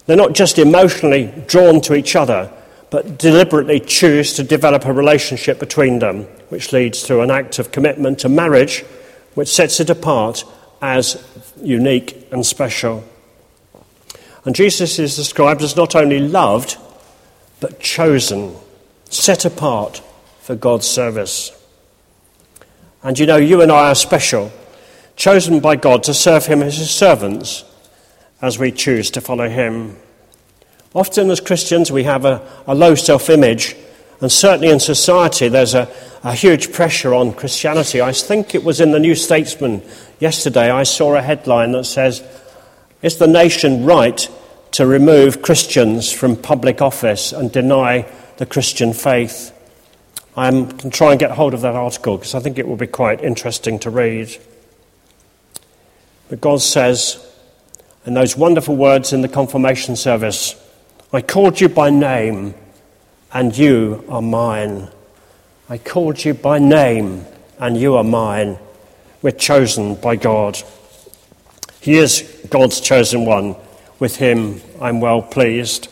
they're 0.04 0.18
not 0.18 0.34
just 0.34 0.58
emotionally 0.58 1.32
drawn 1.46 1.80
to 1.82 1.94
each 1.94 2.14
other, 2.14 2.52
but 2.90 3.18
deliberately 3.18 3.80
choose 3.80 4.34
to 4.34 4.42
develop 4.42 4.84
a 4.84 4.92
relationship 4.92 5.58
between 5.58 5.98
them, 5.98 6.24
which 6.50 6.72
leads 6.72 7.02
to 7.04 7.22
an 7.22 7.30
act 7.30 7.58
of 7.58 7.72
commitment 7.72 8.18
to 8.18 8.28
marriage, 8.28 8.82
which 9.34 9.48
sets 9.48 9.80
it 9.80 9.88
apart 9.88 10.44
as 10.82 11.26
unique 11.62 12.28
and 12.30 12.44
special. 12.44 13.02
And 14.46 14.54
Jesus 14.54 14.98
is 14.98 15.16
described 15.16 15.60
as 15.60 15.76
not 15.76 15.94
only 15.94 16.20
loved, 16.20 16.78
but 17.60 17.80
chosen, 17.80 18.54
set 19.10 19.44
apart 19.44 20.02
for 20.40 20.54
God's 20.54 20.86
service. 20.86 21.52
And 23.02 23.18
you 23.18 23.26
know, 23.26 23.36
you 23.36 23.60
and 23.60 23.70
I 23.70 23.90
are 23.90 23.94
special, 23.94 24.52
chosen 25.16 25.60
by 25.60 25.76
God 25.76 26.02
to 26.04 26.14
serve 26.14 26.46
Him 26.46 26.62
as 26.62 26.78
His 26.78 26.90
servants 26.90 27.64
as 28.40 28.58
we 28.58 28.70
choose 28.72 29.10
to 29.12 29.20
follow 29.20 29.48
Him. 29.48 29.96
Often, 30.94 31.30
as 31.30 31.40
Christians, 31.40 31.92
we 31.92 32.04
have 32.04 32.24
a, 32.24 32.46
a 32.66 32.74
low 32.74 32.94
self 32.94 33.28
image, 33.28 33.76
and 34.20 34.30
certainly 34.30 34.70
in 34.70 34.80
society, 34.80 35.48
there's 35.48 35.74
a, 35.74 35.92
a 36.22 36.32
huge 36.32 36.72
pressure 36.72 37.12
on 37.12 37.34
Christianity. 37.34 38.00
I 38.00 38.12
think 38.12 38.54
it 38.54 38.64
was 38.64 38.80
in 38.80 38.92
the 38.92 39.00
New 39.00 39.14
Statesman 39.14 39.82
yesterday, 40.18 40.70
I 40.70 40.84
saw 40.84 41.14
a 41.14 41.22
headline 41.22 41.72
that 41.72 41.84
says, 41.84 42.22
Is 43.02 43.18
the 43.18 43.26
nation 43.26 43.84
right 43.84 44.28
to 44.76 44.86
remove 44.86 45.40
Christians 45.40 46.12
from 46.12 46.36
public 46.36 46.82
office 46.82 47.32
and 47.32 47.50
deny 47.50 48.06
the 48.36 48.44
Christian 48.44 48.92
faith. 48.92 49.50
Going 50.34 50.68
to 50.76 50.90
try 50.90 51.12
and 51.12 51.18
get 51.18 51.30
hold 51.30 51.54
of 51.54 51.62
that 51.62 51.74
article 51.74 52.18
because 52.18 52.34
I 52.34 52.40
think 52.40 52.58
it 52.58 52.68
will 52.68 52.76
be 52.76 52.86
quite 52.86 53.24
interesting 53.24 53.78
to 53.78 53.90
read. 53.90 54.36
But 56.28 56.42
God 56.42 56.60
says, 56.60 57.26
in 58.04 58.12
those 58.12 58.36
wonderful 58.36 58.76
words 58.76 59.14
in 59.14 59.22
the 59.22 59.28
confirmation 59.28 59.96
service, 59.96 60.54
I 61.10 61.22
called 61.22 61.58
you 61.58 61.70
by 61.70 61.88
name, 61.88 62.52
and 63.32 63.56
you 63.56 64.04
are 64.10 64.20
mine. 64.20 64.90
I 65.70 65.78
called 65.78 66.22
you 66.22 66.34
by 66.34 66.58
name, 66.58 67.24
and 67.58 67.78
you 67.78 67.96
are 67.96 68.04
mine. 68.04 68.58
We're 69.22 69.30
chosen 69.30 69.94
by 69.94 70.16
God. 70.16 70.62
He 71.80 71.96
is 71.96 72.46
God's 72.50 72.82
chosen 72.82 73.24
one. 73.24 73.56
With 73.98 74.16
him 74.16 74.60
I'm 74.80 75.00
well 75.00 75.22
pleased. 75.22 75.88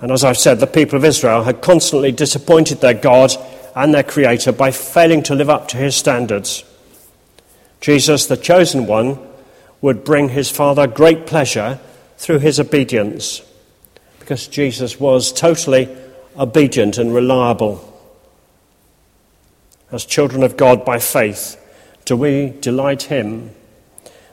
And 0.00 0.10
as 0.10 0.24
I've 0.24 0.38
said, 0.38 0.60
the 0.60 0.66
people 0.66 0.96
of 0.96 1.04
Israel 1.04 1.44
had 1.44 1.60
constantly 1.60 2.12
disappointed 2.12 2.80
their 2.80 2.94
God 2.94 3.32
and 3.76 3.92
their 3.92 4.02
Creator 4.02 4.52
by 4.52 4.70
failing 4.70 5.22
to 5.24 5.34
live 5.34 5.50
up 5.50 5.68
to 5.68 5.76
his 5.76 5.94
standards. 5.94 6.64
Jesus, 7.80 8.26
the 8.26 8.36
chosen 8.36 8.86
one, 8.86 9.18
would 9.80 10.04
bring 10.04 10.30
his 10.30 10.50
Father 10.50 10.86
great 10.86 11.26
pleasure 11.26 11.80
through 12.16 12.38
his 12.38 12.60
obedience, 12.60 13.42
because 14.18 14.46
Jesus 14.46 15.00
was 15.00 15.32
totally 15.32 15.88
obedient 16.36 16.98
and 16.98 17.14
reliable. 17.14 17.86
As 19.90 20.04
children 20.04 20.42
of 20.42 20.56
God 20.56 20.84
by 20.84 20.98
faith, 20.98 21.56
do 22.04 22.16
we 22.16 22.54
delight 22.60 23.04
him? 23.04 23.50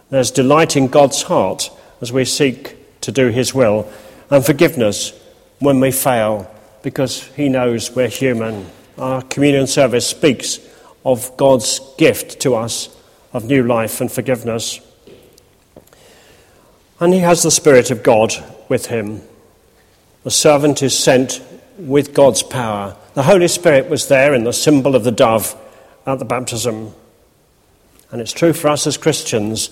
There's 0.09 0.31
delight 0.31 0.75
in 0.75 0.87
God's 0.87 1.23
heart 1.23 1.71
as 2.01 2.11
we 2.11 2.25
seek 2.25 2.75
to 3.01 3.11
do 3.11 3.29
His 3.29 3.53
will, 3.53 3.91
and 4.29 4.45
forgiveness 4.45 5.13
when 5.59 5.79
we 5.79 5.91
fail, 5.91 6.49
because 6.83 7.23
He 7.35 7.49
knows 7.49 7.95
we're 7.95 8.07
human. 8.07 8.67
Our 8.97 9.21
communion 9.21 9.67
service 9.67 10.07
speaks 10.07 10.59
of 11.05 11.35
God's 11.37 11.79
gift 11.97 12.39
to 12.41 12.55
us 12.55 12.95
of 13.33 13.45
new 13.45 13.63
life 13.63 14.01
and 14.01 14.11
forgiveness. 14.11 14.79
And 16.99 17.13
He 17.13 17.19
has 17.19 17.43
the 17.43 17.51
Spirit 17.51 17.91
of 17.91 18.03
God 18.03 18.33
with 18.69 18.87
Him. 18.87 19.21
The 20.23 20.31
servant 20.31 20.81
is 20.83 20.97
sent 20.97 21.41
with 21.77 22.13
God's 22.13 22.43
power. 22.43 22.97
The 23.13 23.23
Holy 23.23 23.47
Spirit 23.47 23.89
was 23.89 24.07
there 24.07 24.33
in 24.33 24.43
the 24.43 24.53
symbol 24.53 24.95
of 24.95 25.03
the 25.03 25.11
dove 25.11 25.55
at 26.05 26.19
the 26.19 26.25
baptism. 26.25 26.93
And 28.11 28.21
it's 28.21 28.33
true 28.33 28.53
for 28.53 28.69
us 28.69 28.87
as 28.87 28.97
Christians 28.97 29.69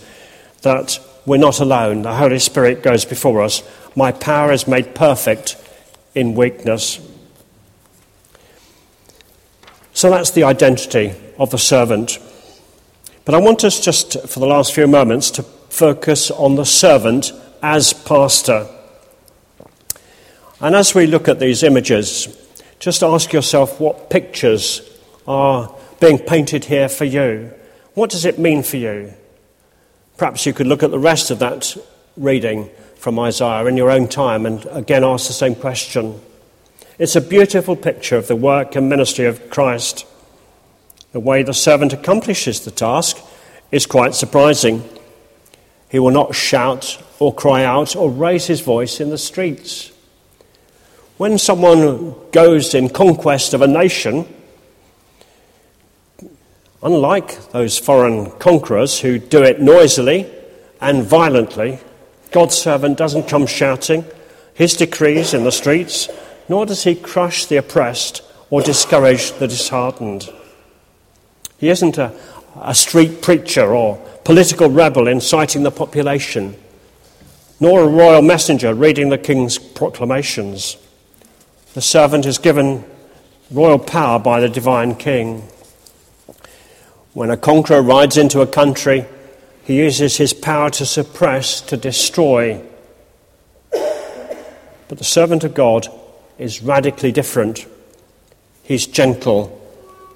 that 0.62 1.00
we're 1.26 1.38
not 1.38 1.60
alone. 1.60 2.04
The 2.04 2.16
Holy 2.16 2.40
Spirit 2.40 2.84
goes 2.84 3.06
before 3.06 3.42
us. 3.42 3.64
My 3.96 4.12
power 4.12 4.52
is 4.52 4.68
made 4.68 4.94
perfect 4.94 5.58
in 6.14 6.36
weakness. 6.36 7.00
So 9.94 10.10
that's 10.10 10.32
the 10.32 10.44
identity 10.44 11.14
of 11.40 11.52
the 11.52 11.58
servant. 11.58 12.20
But 13.24 13.34
I 13.34 13.40
want 13.40 13.64
us 13.64 13.80
just 13.80 14.28
for 14.28 14.40
the 14.40 14.46
last 14.46 14.74
few 14.74 14.88
moments 14.88 15.32
to 15.32 15.44
focus 15.44 16.30
on 16.30 16.56
the 16.56 16.66
servant 16.66 17.32
as 17.64 17.92
pastor. 17.94 18.68
And 20.62 20.76
as 20.76 20.94
we 20.94 21.08
look 21.08 21.28
at 21.28 21.40
these 21.40 21.64
images, 21.64 22.28
just 22.80 23.04
ask 23.04 23.34
yourself 23.34 23.80
what 23.80 24.10
pictures 24.10 24.82
are 25.28 25.74
being 26.00 26.20
painted 26.20 26.66
here 26.66 26.88
for 26.88 27.06
you. 27.06 27.52
What 27.94 28.10
does 28.10 28.26
it 28.26 28.38
mean 28.38 28.64
for 28.64 28.78
you? 28.78 29.14
Perhaps 30.18 30.46
you 30.46 30.54
could 30.54 30.68
look 30.68 30.84
at 30.84 30.92
the 30.92 31.00
rest 31.00 31.30
of 31.30 31.40
that 31.40 31.76
reading 32.16 32.70
from 32.96 33.20
Isaiah 33.20 33.66
in 33.66 33.76
your 33.76 33.92
own 33.92 34.08
time 34.08 34.46
and 34.46 34.66
again 34.68 35.04
ask 35.04 35.28
the 35.28 35.34
same 35.34 35.56
question. 35.56 36.20
It's 36.98 37.18
a 37.18 37.22
beautiful 37.22 37.76
picture 37.76 38.16
of 38.16 38.28
the 38.28 38.36
work 38.36 38.76
and 38.76 38.88
ministry 38.88 39.26
of 39.26 39.50
Christ. 39.50 40.06
The 41.12 41.20
way 41.20 41.44
the 41.44 41.54
servant 41.54 41.92
accomplishes 41.92 42.62
the 42.62 42.72
task 42.72 43.18
is 43.72 43.86
quite 43.86 44.16
surprising. 44.16 44.88
He 45.90 46.00
will 46.00 46.12
not 46.12 46.34
shout 46.34 47.02
or 47.20 47.34
cry 47.34 47.64
out 47.66 47.96
or 47.96 48.10
raise 48.10 48.48
his 48.48 48.62
voice 48.62 49.02
in 49.02 49.10
the 49.10 49.18
streets. 49.18 49.92
When 51.18 51.38
someone 51.38 52.16
goes 52.32 52.74
in 52.74 52.90
conquest 52.90 53.54
of 53.54 53.62
a 53.62 53.68
nation, 53.68 54.34
unlike 56.86 57.52
those 57.52 57.80
foreign 57.80 58.30
conquerors 58.40 59.00
who 59.00 59.18
do 59.18 59.42
it 59.42 59.60
noisily 59.60 60.32
and 60.80 61.04
violently, 61.04 61.80
God's 62.32 62.56
servant 62.56 62.96
doesn't 62.98 63.28
come 63.28 63.48
shouting 63.48 64.06
his 64.54 64.76
decrees 64.76 65.34
in 65.34 65.44
the 65.44 65.52
streets, 65.52 66.08
nor 66.48 66.66
does 66.66 66.84
he 66.84 66.94
crush 66.96 67.48
the 67.48 67.58
oppressed 67.58 68.22
or 68.52 68.62
discourage 68.62 69.32
the 69.34 69.48
disheartened. 69.48 70.32
He 71.58 71.70
isn't 71.70 71.98
a, 71.98 72.14
a 72.62 72.76
street 72.76 73.22
preacher 73.22 73.76
or 73.76 73.98
political 74.24 74.70
rebel 74.70 75.08
inciting 75.08 75.64
the 75.64 75.72
population, 75.72 76.56
nor 77.60 77.82
a 77.82 77.88
royal 77.88 78.22
messenger 78.22 78.76
reading 78.76 79.10
the 79.10 79.18
king's 79.18 79.58
proclamations. 79.58 80.78
The 81.74 81.82
servant 81.82 82.28
is 82.28 82.38
given 82.38 82.86
royal 83.50 83.80
power 83.80 84.20
by 84.20 84.40
the 84.40 84.50
divine 84.50 84.96
king. 84.96 85.48
When 87.16 87.30
a 87.30 87.38
conqueror 87.38 87.82
rides 87.82 88.18
into 88.18 88.42
a 88.42 88.46
country, 88.46 89.06
he 89.64 89.78
uses 89.78 90.18
his 90.18 90.34
power 90.34 90.70
to 90.72 90.86
suppress, 90.86 91.62
to 91.62 91.78
destroy. 91.78 92.62
But 93.72 94.98
the 94.98 95.06
servant 95.06 95.46
of 95.46 95.54
God 95.54 95.88
is 96.38 96.62
radically 96.62 97.14
different. 97.14 97.66
He's 98.64 98.86
gentle 98.86 99.58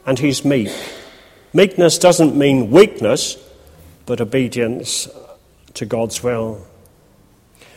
and 0.05 0.19
he's 0.19 0.43
meek. 0.43 0.71
Meekness 1.53 1.99
doesn't 1.99 2.35
mean 2.35 2.69
weakness, 2.69 3.37
but 4.05 4.19
obedience 4.19 5.07
to 5.75 5.85
God's 5.85 6.21
will. 6.21 6.67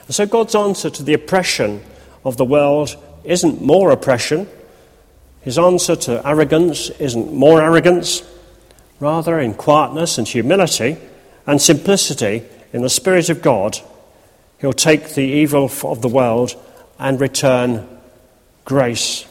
And 0.06 0.16
so 0.16 0.26
God's 0.26 0.56
answer 0.56 0.90
to 0.90 1.02
the 1.04 1.14
oppression 1.14 1.80
of 2.24 2.38
the 2.38 2.44
world 2.44 2.96
isn't 3.22 3.62
more 3.62 3.92
oppression. 3.92 4.48
His 5.42 5.60
answer 5.60 5.94
to 5.94 6.26
arrogance 6.26 6.90
isn't 6.90 7.32
more 7.32 7.62
arrogance. 7.62 8.24
Rather, 9.02 9.40
in 9.40 9.52
quietness 9.54 10.16
and 10.16 10.28
humility 10.28 10.96
and 11.44 11.60
simplicity 11.60 12.44
in 12.72 12.82
the 12.82 12.88
Spirit 12.88 13.28
of 13.30 13.42
God, 13.42 13.80
He'll 14.60 14.72
take 14.72 15.14
the 15.14 15.24
evil 15.24 15.68
of 15.82 16.02
the 16.02 16.08
world 16.08 16.54
and 17.00 17.20
return 17.20 17.88
grace. 18.64 19.26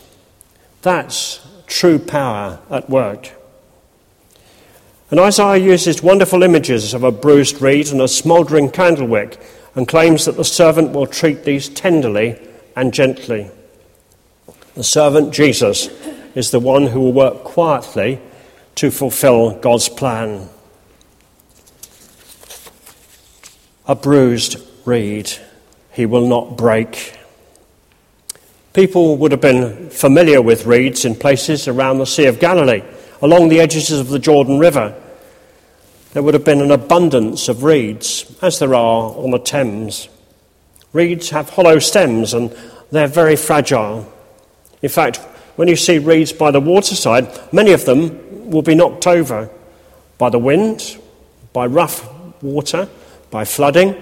That's 0.81 1.39
true 1.67 1.99
power 1.99 2.59
at 2.69 2.89
work. 2.89 3.31
And 5.09 5.21
Isaiah 5.21 5.63
uses 5.63 6.03
wonderful 6.03 6.43
images 6.43 6.93
of 6.93 7.05
a 7.05 7.11
bruised 7.13 7.61
reed 7.61 7.93
and 7.93 8.01
a 8.01 8.09
smouldering 8.09 8.71
candlewick 8.71 9.39
and 9.73 9.87
claims 9.87 10.25
that 10.25 10.35
the 10.35 10.43
servant 10.43 10.91
will 10.91 11.07
treat 11.07 11.45
these 11.45 11.69
tenderly 11.69 12.37
and 12.75 12.93
gently. 12.93 13.49
The 14.75 14.83
servant, 14.83 15.33
Jesus, 15.33 15.87
is 16.35 16.51
the 16.51 16.59
one 16.59 16.87
who 16.87 16.99
will 16.99 17.13
work 17.13 17.45
quietly 17.45 18.19
to 18.75 18.91
fulfill 18.91 19.59
God's 19.59 19.89
plan. 19.89 20.49
A 23.87 23.95
bruised 23.95 24.57
reed 24.85 25.31
he 25.91 26.05
will 26.05 26.27
not 26.27 26.57
break. 26.57 27.17
People 28.73 29.17
would 29.17 29.31
have 29.31 29.41
been 29.41 29.89
familiar 29.89 30.41
with 30.41 30.65
reeds 30.65 31.03
in 31.03 31.15
places 31.15 31.67
around 31.67 31.97
the 31.97 32.05
Sea 32.05 32.25
of 32.25 32.39
Galilee 32.39 32.83
along 33.21 33.49
the 33.49 33.59
edges 33.59 33.91
of 33.91 34.09
the 34.09 34.19
Jordan 34.19 34.59
River. 34.59 34.95
There 36.13 36.23
would 36.23 36.33
have 36.33 36.45
been 36.45 36.61
an 36.61 36.71
abundance 36.71 37.47
of 37.47 37.63
reeds, 37.63 38.25
as 38.41 38.59
there 38.59 38.73
are 38.73 39.11
on 39.11 39.31
the 39.31 39.39
Thames. 39.39 40.09
Reeds 40.93 41.29
have 41.29 41.49
hollow 41.49 41.79
stems 41.79 42.33
and 42.33 42.55
they're 42.91 43.07
very 43.07 43.35
fragile. 43.35 44.11
In 44.81 44.89
fact, 44.89 45.17
when 45.55 45.67
you 45.67 45.75
see 45.75 45.99
reeds 45.99 46.33
by 46.33 46.51
the 46.51 46.59
waterside, 46.59 47.27
many 47.53 47.71
of 47.71 47.85
them 47.85 48.19
will 48.51 48.61
be 48.61 48.75
knocked 48.75 49.07
over 49.07 49.49
by 50.17 50.29
the 50.29 50.37
wind, 50.37 50.97
by 51.53 51.65
rough 51.65 52.07
water, 52.43 52.87
by 53.31 53.45
flooding, 53.45 53.95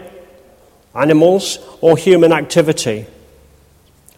animals, 0.94 1.60
or 1.82 1.96
human 1.96 2.34
activity. 2.34 3.06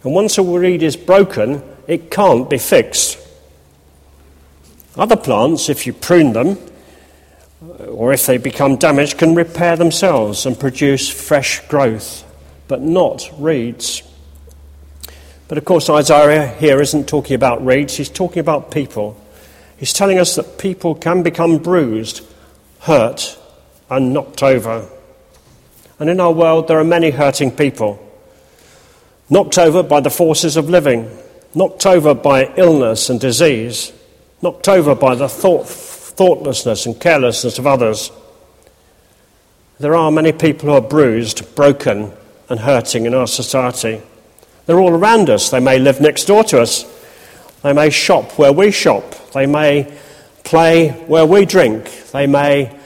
And 0.04 0.13
once 0.13 0.38
a 0.38 0.44
reed 0.44 0.82
is 0.82 0.96
broken, 0.96 1.62
it 1.88 2.10
can't 2.10 2.50
be 2.50 2.58
fixed. 2.58 3.20
Other 4.96 5.15
plants, 5.15 5.70
if 5.70 5.86
you 5.86 5.94
prune 5.94 6.34
them, 6.34 6.58
or 7.88 8.12
if 8.12 8.26
they 8.26 8.38
become 8.38 8.78
damaged, 8.78 9.17
can 9.17 9.36
repair 9.36 9.76
themselves 9.76 10.46
and 10.46 10.60
produce 10.60 11.10
fresh 11.10 11.65
growth, 11.67 12.26
but 12.67 12.82
not 12.82 13.30
reeds. 13.38 14.02
But 15.48 15.58
of 15.58 15.65
course, 15.65 15.89
Isaiah 15.89 16.48
here 16.48 16.82
isn't 16.82 17.08
talking 17.08 17.36
about 17.36 17.63
reeds, 17.63 17.96
he's 17.98 18.10
talking 18.10 18.39
about 18.39 18.72
people. 18.72 19.21
He's 19.82 19.91
telling 19.91 20.17
us 20.17 20.36
that 20.36 20.58
people 20.58 20.96
can 20.96 21.24
become 21.24 21.58
bruised, 21.58 22.26
hurt, 22.80 23.38
and 23.89 24.13
knocked 24.13 24.41
over. 24.41 24.88
And 26.00 26.10
in 26.10 26.22
our 26.22 26.32
world, 26.32 26.70
there 26.70 26.80
are 26.80 26.86
many 26.86 27.10
hurting 27.10 27.52
people, 27.52 28.00
knocked 29.30 29.58
over 29.58 29.84
by 29.84 30.00
the 30.00 30.10
forces 30.10 30.56
of 30.56 30.70
living, 30.70 31.10
knocked 31.54 31.86
over 31.86 32.13
by 32.13 32.54
illness 32.56 33.10
and 33.10 33.20
disease 33.20 33.91
knocked 34.41 34.67
over 34.67 34.96
by 34.96 35.15
the 35.15 35.30
thought, 35.30 35.67
thoughtlessness 35.67 36.86
and 36.86 37.00
carelessness 37.00 37.60
of 37.60 37.67
others. 37.67 38.12
There 39.80 39.96
are 39.96 40.12
many 40.12 40.32
people 40.32 40.70
who 40.70 40.76
are 40.76 40.82
bruised, 40.82 41.56
broken, 41.56 42.12
and 42.50 42.60
hurting 42.60 43.06
in 43.06 43.13
our 43.13 43.28
society. 43.28 44.02
They're 44.65 44.80
all 44.80 44.94
around 44.94 45.30
us. 45.30 45.50
They 45.50 45.60
may 45.60 45.80
live 45.80 46.02
next 46.02 46.26
door 46.26 46.44
to 46.46 46.62
us. 46.62 46.86
They 47.63 47.74
may 47.74 47.89
shop 47.89 48.38
where 48.38 48.54
we 48.54 48.71
shop. 48.71 49.32
They 49.34 49.45
may 49.45 49.95
play 50.43 50.89
where 50.89 51.26
we 51.26 51.45
drink. 51.45 51.86
They 52.12 52.28
may 52.28 52.78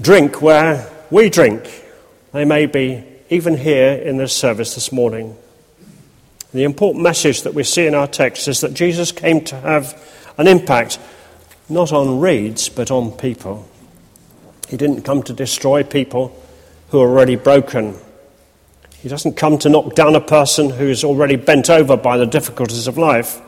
drink 0.00 0.42
where 0.42 0.90
we 1.10 1.30
drink. 1.30 1.84
They 2.32 2.44
may 2.44 2.66
be 2.66 3.04
even 3.30 3.56
here 3.56 3.92
in 3.92 4.16
this 4.16 4.32
service 4.32 4.74
this 4.74 4.92
morning. 4.92 5.36
The 6.52 6.64
important 6.64 7.02
message 7.02 7.42
that 7.42 7.54
we 7.54 7.64
see 7.64 7.86
in 7.86 7.94
our 7.94 8.06
text 8.06 8.48
is 8.48 8.60
that 8.60 8.74
Jesus 8.74 9.12
came 9.12 9.42
to 9.44 9.60
have 9.60 10.02
an 10.38 10.46
impact 10.46 10.98
not 11.68 11.92
on 11.92 12.20
reeds, 12.20 12.68
but 12.68 12.90
on 12.90 13.12
people. 13.12 13.68
He 14.68 14.76
didn't 14.76 15.02
come 15.02 15.22
to 15.24 15.32
destroy 15.32 15.82
people 15.82 16.40
who 16.90 17.00
are 17.00 17.08
already 17.08 17.36
broken. 17.36 17.96
He 18.98 19.08
doesn't 19.08 19.36
come 19.36 19.58
to 19.58 19.68
knock 19.68 19.94
down 19.94 20.16
a 20.16 20.20
person 20.20 20.70
who's 20.70 21.04
already 21.04 21.36
bent 21.36 21.70
over 21.70 21.96
by 21.96 22.16
the 22.16 22.26
difficulties 22.26 22.86
of 22.86 22.98
life. 22.98 23.40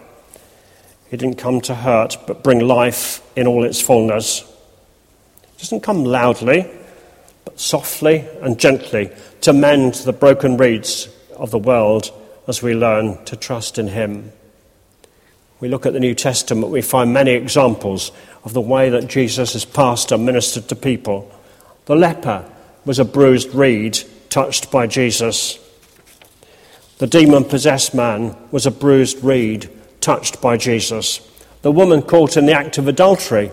He 1.11 1.17
didn't 1.17 1.39
come 1.39 1.61
to 1.63 1.75
hurt, 1.75 2.17
but 2.27 2.43
bring 2.43 2.61
life 2.61 3.23
in 3.37 3.47
all 3.47 3.65
its 3.65 3.81
fullness. 3.81 4.41
He 4.41 5.59
doesn't 5.59 5.83
come 5.83 6.05
loudly, 6.05 6.71
but 7.45 7.59
softly 7.59 8.27
and 8.43 8.59
gently 8.59 9.11
to 9.43 9.53
mend 9.53 9.95
the 9.95 10.13
broken 10.13 10.57
reeds 10.57 11.09
of 11.37 11.51
the 11.51 11.59
world 11.59 12.13
as 12.47 12.63
we 12.63 12.75
learn 12.75 13.25
to 13.25 13.37
trust 13.37 13.79
in 13.79 13.89
Him 13.89 14.33
we 15.61 15.69
look 15.69 15.87
at 15.87 15.93
the 15.93 16.01
New 16.01 16.15
Testament, 16.15 16.73
we 16.73 16.83
find 16.83 17.13
many 17.13 17.33
examples 17.33 18.13
of 18.45 18.53
the 18.53 18.61
way 18.61 18.91
that 18.91 19.09
Jesus 19.09 19.57
as 19.57 19.65
pastor 19.65 20.17
ministered 20.17 20.69
to 20.69 20.77
people. 20.77 21.31
The 21.87 21.97
leper 21.97 22.49
was 22.85 22.99
a 22.99 23.05
bruised 23.05 23.53
reed 23.55 23.99
touched 24.31 24.71
by 24.71 24.87
Jesus. 24.87 25.59
The 26.99 27.09
demon 27.09 27.45
possessed 27.45 27.95
man 27.95 28.37
was 28.53 28.67
a 28.67 28.71
bruised 28.71 29.23
reed 29.25 29.69
touched 30.09 30.41
by 30.41 30.57
Jesus. 30.57 31.21
The 31.61 31.71
woman 31.71 32.01
caught 32.01 32.39
in 32.39 32.47
the 32.47 32.55
act 32.55 32.79
of 32.79 32.89
adultery 32.89 33.51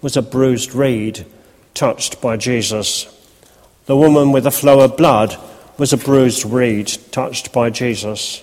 was 0.00 0.16
a 0.16 0.20
bruised 0.20 0.74
reed 0.74 1.24
touched 1.74 2.20
by 2.20 2.36
Jesus. 2.36 3.06
The 3.86 3.96
woman 3.96 4.32
with 4.32 4.42
the 4.42 4.50
flow 4.50 4.80
of 4.80 4.96
blood 4.96 5.36
was 5.78 5.92
a 5.92 5.96
bruised 5.96 6.44
reed 6.44 6.88
touched 7.12 7.52
by 7.52 7.70
Jesus. 7.70 8.42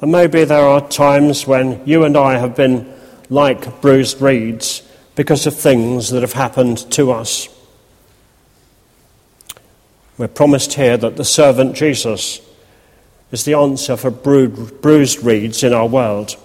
And 0.00 0.10
maybe 0.10 0.42
there 0.42 0.66
are 0.66 0.88
times 0.88 1.46
when 1.46 1.80
you 1.86 2.02
and 2.02 2.16
I 2.16 2.36
have 2.38 2.56
been 2.56 2.92
like 3.28 3.80
bruised 3.80 4.20
reeds 4.20 4.82
because 5.14 5.46
of 5.46 5.54
things 5.54 6.10
that 6.10 6.22
have 6.22 6.32
happened 6.32 6.78
to 6.90 7.12
us. 7.12 7.48
We're 10.18 10.26
promised 10.26 10.72
here 10.72 10.96
that 10.96 11.16
the 11.16 11.24
servant 11.24 11.76
Jesus 11.76 12.40
is 13.30 13.44
the 13.44 13.54
answer 13.54 13.96
for 13.96 14.10
bruised 14.10 15.22
reeds 15.22 15.62
in 15.62 15.72
our 15.72 15.86
world. 15.86 16.36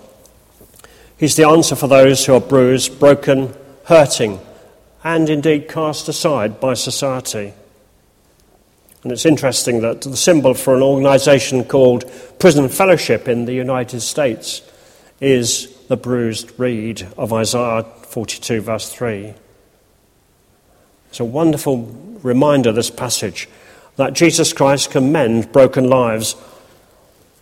He's 1.17 1.35
the 1.35 1.47
answer 1.47 1.75
for 1.75 1.87
those 1.87 2.25
who 2.25 2.33
are 2.33 2.41
bruised, 2.41 2.99
broken, 2.99 3.53
hurting, 3.85 4.39
and 5.03 5.29
indeed 5.29 5.69
cast 5.69 6.07
aside 6.09 6.59
by 6.59 6.73
society. 6.73 7.53
And 9.03 9.11
it's 9.11 9.25
interesting 9.25 9.81
that 9.81 10.01
the 10.01 10.17
symbol 10.17 10.55
for 10.55 10.75
an 10.75 10.81
organization 10.81 11.63
called 11.63 12.11
Prison 12.39 12.69
Fellowship 12.69 13.27
in 13.27 13.45
the 13.45 13.53
United 13.53 14.01
States 14.01 14.61
is 15.21 15.71
the 15.87 15.95
bruised 15.95 16.51
reed 16.59 17.07
of 17.15 17.31
Isaiah 17.31 17.83
42, 17.83 18.61
verse 18.61 18.91
3. 18.91 19.33
It's 21.09 21.19
a 21.19 21.25
wonderful 21.25 21.85
reminder, 22.23 22.71
this 22.71 22.89
passage, 22.89 23.47
that 23.95 24.13
Jesus 24.13 24.51
Christ 24.53 24.91
can 24.91 25.11
mend 25.11 25.51
broken 25.51 25.87
lives. 25.87 26.35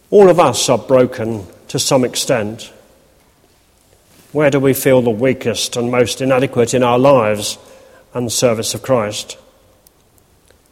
All 0.10 0.30
of 0.30 0.40
us 0.40 0.70
are 0.70 0.78
broken 0.78 1.48
to 1.70 1.80
some 1.80 2.04
extent. 2.04 2.72
Where 4.32 4.50
do 4.50 4.60
we 4.60 4.74
feel 4.74 5.02
the 5.02 5.10
weakest 5.10 5.76
and 5.76 5.92
most 5.92 6.22
inadequate 6.22 6.74
in 6.74 6.84
our 6.84 7.00
lives 7.00 7.58
and 8.14 8.32
service 8.32 8.74
of 8.74 8.82
Christ? 8.82 9.38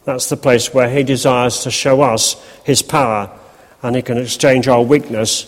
That's 0.04 0.28
the 0.28 0.36
place 0.36 0.74
where 0.74 0.90
He 0.90 1.02
desires 1.02 1.60
to 1.60 1.70
show 1.70 2.02
us 2.02 2.34
His 2.64 2.82
power 2.82 3.30
and 3.82 3.94
He 3.96 4.02
can 4.02 4.18
exchange 4.18 4.68
our 4.68 4.82
weakness 4.82 5.44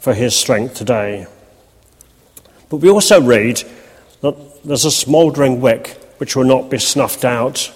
for 0.00 0.14
His 0.14 0.34
strength 0.34 0.74
today. 0.74 1.26
But 2.68 2.78
we 2.78 2.90
also 2.90 3.20
read 3.20 3.62
that 4.20 4.64
there's 4.64 4.84
a 4.84 4.90
smouldering 4.90 5.60
wick 5.60 5.88
which 6.18 6.36
will 6.36 6.44
not 6.44 6.70
be 6.70 6.78
snuffed 6.78 7.24
out. 7.24 7.72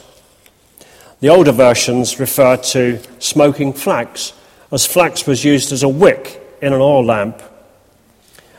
The 1.20 1.30
older 1.30 1.52
versions 1.52 2.20
refer 2.20 2.58
to 2.58 3.00
smoking 3.18 3.72
flax, 3.72 4.34
as 4.70 4.84
flax 4.84 5.26
was 5.26 5.44
used 5.44 5.72
as 5.72 5.82
a 5.82 5.88
wick 5.88 6.42
in 6.60 6.74
an 6.74 6.80
oil 6.80 7.04
lamp. 7.04 7.42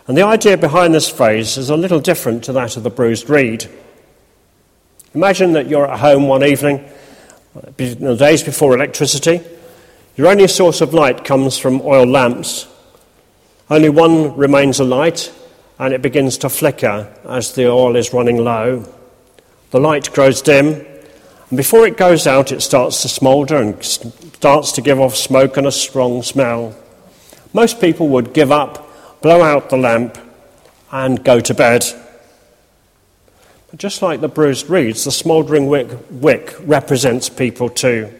And 0.07 0.17
the 0.17 0.23
idea 0.23 0.57
behind 0.57 0.93
this 0.93 1.09
phrase 1.09 1.57
is 1.57 1.69
a 1.69 1.77
little 1.77 1.99
different 1.99 2.43
to 2.45 2.53
that 2.53 2.75
of 2.75 2.83
the 2.83 2.89
bruised 2.89 3.29
reed. 3.29 3.69
Imagine 5.13 5.53
that 5.53 5.67
you're 5.67 5.89
at 5.89 5.99
home 5.99 6.27
one 6.27 6.43
evening, 6.43 6.83
the 7.75 8.15
days 8.17 8.41
before 8.41 8.73
electricity. 8.73 9.41
Your 10.15 10.27
only 10.27 10.47
source 10.47 10.81
of 10.81 10.93
light 10.93 11.25
comes 11.25 11.59
from 11.59 11.81
oil 11.81 12.05
lamps. 12.05 12.67
Only 13.69 13.89
one 13.89 14.35
remains 14.35 14.79
alight, 14.79 15.31
and 15.77 15.93
it 15.93 16.01
begins 16.01 16.39
to 16.39 16.49
flicker 16.49 17.13
as 17.27 17.53
the 17.53 17.69
oil 17.69 17.95
is 17.95 18.13
running 18.13 18.37
low. 18.37 18.91
The 19.71 19.79
light 19.79 20.11
grows 20.13 20.41
dim, 20.41 20.85
and 21.49 21.57
before 21.57 21.87
it 21.87 21.97
goes 21.97 22.27
out, 22.27 22.51
it 22.51 22.61
starts 22.61 23.01
to 23.01 23.09
smoulder 23.09 23.57
and 23.57 23.83
starts 23.83 24.71
to 24.73 24.81
give 24.81 24.99
off 24.99 25.15
smoke 25.15 25.57
and 25.57 25.67
a 25.67 25.71
strong 25.71 26.23
smell. 26.23 26.75
Most 27.53 27.79
people 27.79 28.09
would 28.09 28.33
give 28.33 28.51
up 28.51 28.87
blow 29.21 29.41
out 29.41 29.69
the 29.69 29.77
lamp, 29.77 30.17
and 30.91 31.23
go 31.23 31.39
to 31.39 31.53
bed. 31.53 31.83
But 33.69 33.79
just 33.79 34.01
like 34.01 34.21
the 34.21 34.29
bruised 34.29 34.69
reeds, 34.69 35.03
the 35.03 35.11
smouldering 35.11 35.67
wick, 35.67 35.89
wick 36.09 36.55
represents 36.61 37.27
people 37.27 37.69
too. 37.69 38.13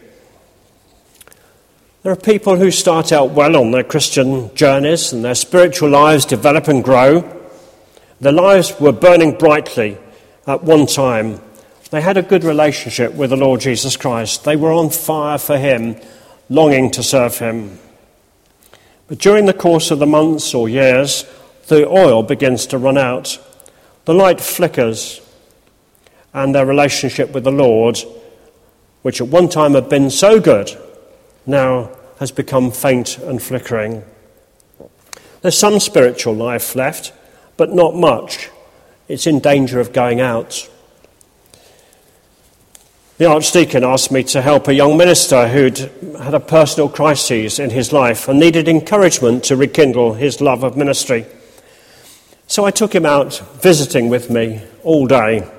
There 2.02 2.12
are 2.12 2.16
people 2.16 2.56
who 2.56 2.70
start 2.70 3.12
out 3.12 3.30
well 3.30 3.56
on 3.56 3.70
their 3.70 3.84
Christian 3.84 4.54
journeys 4.54 5.12
and 5.12 5.24
their 5.24 5.34
spiritual 5.34 5.90
lives 5.90 6.26
develop 6.26 6.68
and 6.68 6.84
grow. 6.84 7.24
Their 8.20 8.32
lives 8.32 8.78
were 8.78 8.92
burning 8.92 9.38
brightly 9.38 9.96
at 10.46 10.62
one 10.62 10.86
time. 10.86 11.40
They 11.90 12.02
had 12.02 12.18
a 12.18 12.22
good 12.22 12.44
relationship 12.44 13.14
with 13.14 13.30
the 13.30 13.36
Lord 13.36 13.60
Jesus 13.60 13.96
Christ. 13.96 14.44
They 14.44 14.56
were 14.56 14.72
on 14.72 14.90
fire 14.90 15.38
for 15.38 15.56
Him, 15.56 15.96
longing 16.50 16.90
to 16.92 17.02
serve 17.02 17.38
Him. 17.38 17.78
But 19.06 19.18
during 19.18 19.46
the 19.46 19.54
course 19.54 19.90
of 19.90 19.98
the 19.98 20.06
months 20.06 20.54
or 20.54 20.68
years, 20.68 21.24
the 21.68 21.88
oil 21.88 22.22
begins 22.22 22.66
to 22.66 22.78
run 22.78 22.98
out. 22.98 23.38
The 24.04 24.12
light 24.12 24.40
flickers, 24.40 25.22
and 26.34 26.54
their 26.54 26.66
relationship 26.66 27.32
with 27.32 27.44
the 27.44 27.52
Lord, 27.52 27.98
which 29.02 29.20
at 29.20 29.28
one 29.28 29.48
time 29.48 29.74
had 29.74 29.88
been 29.88 30.10
so 30.10 30.40
good, 30.40 30.70
now 31.46 31.90
has 32.18 32.30
become 32.30 32.70
faint 32.70 33.16
and 33.18 33.42
flickering. 33.42 34.02
There's 35.40 35.56
some 35.56 35.80
spiritual 35.80 36.34
life 36.34 36.74
left, 36.74 37.12
but 37.56 37.72
not 37.72 37.94
much. 37.94 38.50
It's 39.08 39.26
in 39.26 39.38
danger 39.38 39.80
of 39.80 39.92
going 39.94 40.20
out. 40.20 40.68
The 43.18 43.26
Archdeacon 43.26 43.82
asked 43.82 44.12
me 44.12 44.22
to 44.22 44.40
help 44.40 44.68
a 44.68 44.74
young 44.74 44.96
minister 44.96 45.48
who'd 45.48 45.90
had 46.20 46.34
a 46.34 46.40
personal 46.40 46.88
crisis 46.88 47.58
in 47.58 47.70
his 47.70 47.92
life 47.92 48.28
and 48.28 48.38
needed 48.38 48.68
encouragement 48.68 49.42
to 49.44 49.56
rekindle 49.56 50.14
his 50.14 50.40
love 50.40 50.62
of 50.62 50.76
ministry. 50.76 51.26
So 52.46 52.64
I 52.64 52.70
took 52.70 52.94
him 52.94 53.04
out 53.04 53.42
visiting 53.60 54.08
with 54.08 54.30
me 54.30 54.62
all 54.84 55.08
day. 55.08 55.50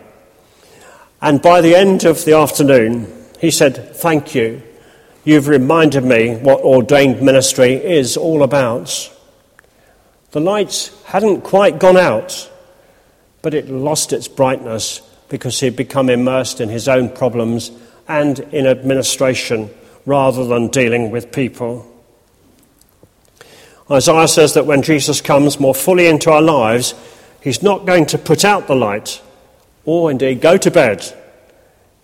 And 1.22 1.42
by 1.42 1.60
the 1.60 1.76
end 1.76 2.06
of 2.06 2.24
the 2.24 2.32
afternoon, 2.32 3.14
he 3.42 3.52
said, 3.52 3.94
Thank 3.94 4.34
you. 4.34 4.62
You've 5.26 5.50
reminded 5.50 6.06
me 6.06 6.38
what 6.38 6.62
ordained 6.62 7.22
ministry 7.22 7.74
is 7.74 8.16
all 8.16 8.42
about. 8.42 9.14
The 10.32 10.40
light 10.40 10.94
hadn't 11.08 11.42
quite 11.42 11.78
gone 11.78 11.98
out, 11.98 12.50
but 13.42 13.54
it 13.54 13.68
lost 13.68 14.14
its 14.14 14.30
brightness 14.30 15.02
because 15.30 15.60
he'd 15.60 15.76
become 15.76 16.10
immersed 16.10 16.60
in 16.60 16.70
his 16.70 16.88
own 16.88 17.10
problems 17.10 17.72
and 18.08 18.40
in 18.40 18.66
administration 18.66 19.70
rather 20.06 20.46
than 20.46 20.68
dealing 20.68 21.12
with 21.12 21.32
people. 21.32 21.86
Isaiah 23.92 24.28
says 24.28 24.54
that 24.54 24.66
when 24.66 24.82
Jesus 24.82 25.22
comes 25.22 25.60
more 25.60 25.74
fully 25.74 26.08
into 26.08 26.32
our 26.32 26.42
lives, 26.42 26.94
he's 27.42 27.64
not 27.64 27.86
going 27.86 28.06
to 28.08 28.18
put 28.18 28.44
out 28.44 28.68
the 28.68 28.76
light 28.76 29.22
or 29.86 30.12
indeed 30.12 30.42
go 30.42 30.58
to 30.58 30.72
bed. 30.72 31.16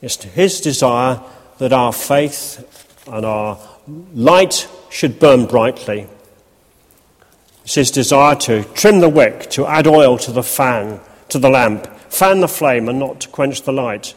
It's 0.01 0.23
his 0.23 0.61
desire 0.61 1.21
that 1.57 1.73
our 1.73 1.93
faith 1.93 3.03
and 3.07 3.25
our 3.25 3.59
light 4.13 4.67
should 4.89 5.19
burn 5.19 5.45
brightly. 5.45 6.07
It's 7.63 7.75
his 7.75 7.91
desire 7.91 8.35
to 8.35 8.63
trim 8.75 8.99
the 8.99 9.09
wick, 9.09 9.49
to 9.51 9.65
add 9.65 9.87
oil 9.87 10.17
to 10.19 10.31
the 10.31 10.43
fan, 10.43 10.99
to 11.29 11.39
the 11.39 11.49
lamp, 11.49 11.87
fan 12.15 12.39
the 12.39 12.47
flame 12.47 12.87
and 12.87 12.97
not 12.97 13.19
to 13.19 13.27
quench 13.27 13.63
the 13.63 13.73
light, 13.73 14.15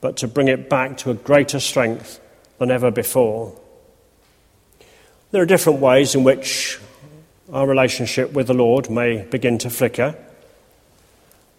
but 0.00 0.16
to 0.16 0.26
bring 0.26 0.48
it 0.48 0.68
back 0.68 0.96
to 0.96 1.10
a 1.10 1.14
greater 1.14 1.60
strength 1.60 2.18
than 2.58 2.72
ever 2.72 2.90
before. 2.90 3.56
There 5.30 5.40
are 5.40 5.46
different 5.46 5.78
ways 5.78 6.16
in 6.16 6.24
which 6.24 6.80
our 7.52 7.68
relationship 7.68 8.32
with 8.32 8.48
the 8.48 8.54
Lord 8.54 8.90
may 8.90 9.22
begin 9.22 9.58
to 9.58 9.70
flicker. 9.70 10.16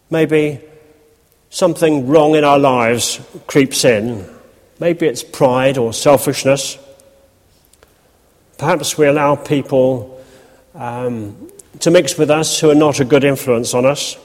Maybe 0.10 0.60
something 1.50 2.06
wrong 2.06 2.36
in 2.36 2.44
our 2.44 2.60
lives 2.60 3.22
creeps 3.48 3.86
in. 3.86 4.28
Maybe 4.78 5.06
it's 5.06 5.24
pride 5.24 5.78
or 5.78 5.94
selfishness. 5.94 6.78
Perhaps 8.58 8.98
we 8.98 9.08
allow 9.08 9.38
people 9.38 10.22
um, 10.76 11.50
to 11.80 11.92
mix 11.92 12.18
with 12.18 12.30
us 12.30 12.60
who 12.60 12.70
are 12.70 12.76
not 12.76 13.00
a 13.00 13.06
good 13.06 13.24
influence 13.24 13.74
on 13.74 13.86
us. 13.86 14.18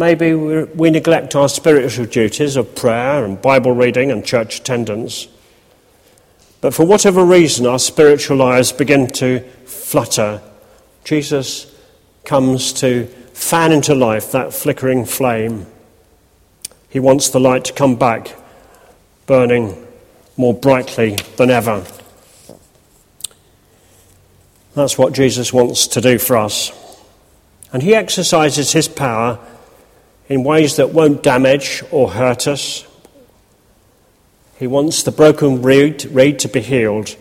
Maybe 0.00 0.32
we 0.32 0.88
neglect 0.88 1.36
our 1.36 1.46
spiritual 1.46 2.06
duties 2.06 2.56
of 2.56 2.74
prayer 2.74 3.22
and 3.22 3.38
Bible 3.42 3.72
reading 3.72 4.10
and 4.10 4.24
church 4.24 4.60
attendance. 4.60 5.28
But 6.62 6.72
for 6.72 6.86
whatever 6.86 7.22
reason, 7.22 7.66
our 7.66 7.78
spiritual 7.78 8.38
lives 8.38 8.72
begin 8.72 9.08
to 9.08 9.40
flutter. 9.66 10.40
Jesus 11.04 11.70
comes 12.24 12.72
to 12.72 13.08
fan 13.34 13.72
into 13.72 13.94
life 13.94 14.32
that 14.32 14.54
flickering 14.54 15.04
flame. 15.04 15.66
He 16.88 16.98
wants 16.98 17.28
the 17.28 17.38
light 17.38 17.66
to 17.66 17.74
come 17.74 17.96
back, 17.96 18.34
burning 19.26 19.86
more 20.38 20.54
brightly 20.54 21.18
than 21.36 21.50
ever. 21.50 21.84
That's 24.74 24.96
what 24.96 25.12
Jesus 25.12 25.52
wants 25.52 25.88
to 25.88 26.00
do 26.00 26.16
for 26.16 26.38
us. 26.38 26.72
And 27.70 27.82
he 27.82 27.94
exercises 27.94 28.72
his 28.72 28.88
power 28.88 29.38
in 30.30 30.44
ways 30.44 30.76
that 30.76 30.94
won't 30.94 31.24
damage 31.24 31.82
or 31.90 32.12
hurt 32.12 32.46
us. 32.46 32.86
He 34.58 34.68
wants 34.68 35.02
the 35.02 35.10
broken 35.10 35.60
reed, 35.60 36.04
reed 36.04 36.38
to 36.38 36.48
be 36.48 36.60
healed. 36.60 37.16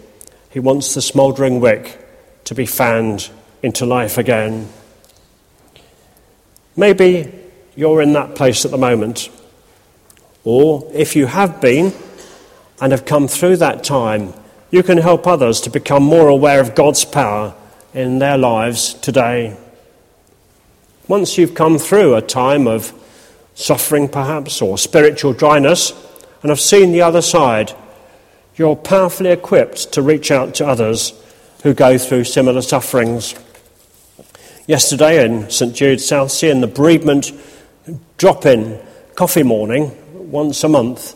He 0.52 0.60
wants 0.60 0.93
the 0.93 1.02
smouldering 1.02 1.60
wick 1.60 2.00
to 2.45 2.54
be 2.54 2.67
fanned 2.67 3.30
into 3.63 3.86
life 3.86 4.19
again. 4.19 4.69
Maybe 6.76 7.34
you're 7.76 8.02
in 8.02 8.13
that 8.13 8.36
place 8.36 8.63
at 8.63 8.72
the 8.72 8.78
moment. 8.78 9.30
Or 10.43 10.88
if 10.93 11.15
you 11.15 11.26
have 11.26 11.60
been 11.60 11.93
and 12.80 12.91
have 12.91 13.06
come 13.06 13.28
through 13.28 13.58
that 13.58 13.84
time, 13.84 14.34
you 14.69 14.84
can 14.84 15.00
help 15.00 15.26
others 15.26 15.62
to 15.62 15.72
become 15.72 16.04
more 16.04 16.28
aware 16.28 16.62
of 16.62 16.76
God's 16.76 17.06
power 17.06 17.56
in 17.91 18.19
their 18.19 18.38
lives 18.38 18.93
today. 18.93 19.58
Once 21.10 21.39
you've 21.39 21.56
come 21.56 21.80
through 21.80 22.13
a 22.13 22.22
time 22.22 22.67
of 22.67 22.93
suffering, 23.56 24.08
perhaps, 24.08 24.62
or 24.62 24.78
spiritual 24.78 25.34
dryness, 25.34 25.91
and 26.43 26.50
have 26.50 26.60
seen 26.60 26.91
the 26.91 27.02
other 27.02 27.19
side, 27.19 27.74
you're 28.56 28.76
powerfully 28.76 29.32
equipped 29.32 29.91
to 29.91 30.04
reach 30.04 30.30
out 30.30 30.54
to 30.54 30.65
others 30.65 31.19
who 31.63 31.74
go 31.74 31.98
through 31.98 32.24
similar 32.24 32.62
sufferings. 32.62 33.34
Yesterday 34.67 35.26
in 35.26 35.50
St 35.50 35.76
Jude's 35.76 36.06
Southsea, 36.06 36.52
in 36.52 36.62
the 36.62 36.67
bereavement 36.67 37.32
drop 38.17 38.45
in 38.45 38.80
coffee 39.15 39.41
morning, 39.41 39.91
once 40.32 40.63
a 40.63 40.69
month, 40.69 41.15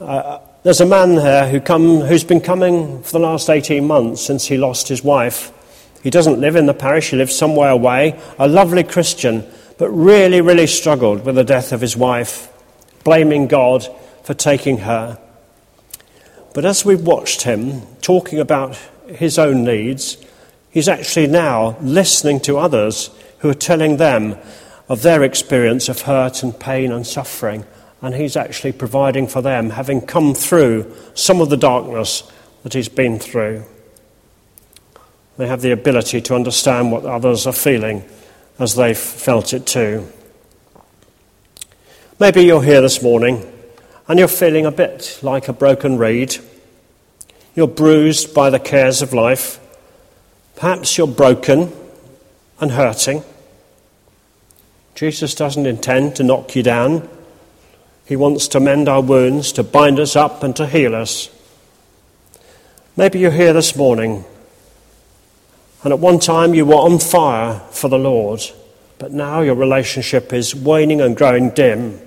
uh, 0.00 0.38
there's 0.62 0.80
a 0.80 0.86
man 0.86 1.16
there 1.16 1.48
who 1.48 1.60
come, 1.60 2.02
who's 2.02 2.22
been 2.22 2.40
coming 2.40 3.02
for 3.02 3.10
the 3.10 3.18
last 3.18 3.50
18 3.50 3.84
months 3.84 4.22
since 4.22 4.46
he 4.46 4.56
lost 4.56 4.86
his 4.86 5.02
wife. 5.02 5.52
He 6.08 6.10
doesn't 6.10 6.40
live 6.40 6.56
in 6.56 6.64
the 6.64 6.72
parish, 6.72 7.10
he 7.10 7.18
lives 7.18 7.36
somewhere 7.36 7.68
away, 7.68 8.18
a 8.38 8.48
lovely 8.48 8.82
Christian, 8.82 9.44
but 9.76 9.90
really, 9.90 10.40
really 10.40 10.66
struggled 10.66 11.26
with 11.26 11.34
the 11.34 11.44
death 11.44 11.70
of 11.70 11.82
his 11.82 11.98
wife, 11.98 12.50
blaming 13.04 13.46
God 13.46 13.86
for 14.22 14.32
taking 14.32 14.78
her. 14.78 15.18
But 16.54 16.64
as 16.64 16.82
we've 16.82 17.06
watched 17.06 17.42
him 17.42 17.82
talking 18.00 18.38
about 18.38 18.78
his 19.06 19.38
own 19.38 19.64
needs, 19.64 20.16
he's 20.70 20.88
actually 20.88 21.26
now 21.26 21.76
listening 21.82 22.40
to 22.40 22.56
others 22.56 23.10
who 23.40 23.50
are 23.50 23.64
telling 23.68 23.98
them 23.98 24.38
of 24.88 25.02
their 25.02 25.22
experience 25.22 25.90
of 25.90 26.00
hurt 26.00 26.42
and 26.42 26.58
pain 26.58 26.90
and 26.90 27.06
suffering 27.06 27.66
and 28.00 28.14
he's 28.14 28.34
actually 28.34 28.72
providing 28.72 29.26
for 29.26 29.42
them, 29.42 29.68
having 29.68 30.00
come 30.00 30.32
through 30.32 30.90
some 31.12 31.42
of 31.42 31.50
the 31.50 31.58
darkness 31.58 32.22
that 32.62 32.72
he's 32.72 32.88
been 32.88 33.18
through. 33.18 33.66
They 35.38 35.46
have 35.46 35.62
the 35.62 35.70
ability 35.70 36.20
to 36.22 36.34
understand 36.34 36.90
what 36.90 37.04
others 37.04 37.46
are 37.46 37.52
feeling 37.52 38.04
as 38.58 38.74
they've 38.74 38.98
felt 38.98 39.54
it 39.54 39.66
too. 39.66 40.06
Maybe 42.18 42.42
you're 42.42 42.62
here 42.62 42.80
this 42.80 43.00
morning 43.00 43.50
and 44.08 44.18
you're 44.18 44.26
feeling 44.26 44.66
a 44.66 44.72
bit 44.72 45.20
like 45.22 45.46
a 45.46 45.52
broken 45.52 45.96
reed. 45.96 46.36
You're 47.54 47.68
bruised 47.68 48.34
by 48.34 48.50
the 48.50 48.58
cares 48.58 49.00
of 49.00 49.14
life. 49.14 49.60
Perhaps 50.56 50.98
you're 50.98 51.06
broken 51.06 51.72
and 52.60 52.72
hurting. 52.72 53.22
Jesus 54.96 55.36
doesn't 55.36 55.66
intend 55.66 56.16
to 56.16 56.24
knock 56.24 56.56
you 56.56 56.64
down. 56.64 57.08
He 58.06 58.16
wants 58.16 58.48
to 58.48 58.58
mend 58.58 58.88
our 58.88 59.02
wounds, 59.02 59.52
to 59.52 59.62
bind 59.62 60.00
us 60.00 60.16
up, 60.16 60.42
and 60.42 60.56
to 60.56 60.66
heal 60.66 60.96
us. 60.96 61.30
Maybe 62.96 63.20
you're 63.20 63.30
here 63.30 63.52
this 63.52 63.76
morning, 63.76 64.24
and 65.84 65.92
at 65.92 65.98
one 65.98 66.18
time 66.18 66.54
you 66.54 66.66
were 66.66 66.74
on 66.74 66.98
fire 66.98 67.60
for 67.70 67.88
the 67.88 67.98
Lord, 67.98 68.40
but 68.98 69.12
now 69.12 69.40
your 69.40 69.54
relationship 69.54 70.32
is 70.32 70.54
waning 70.54 71.00
and 71.00 71.16
growing 71.16 71.50
dim. 71.50 72.00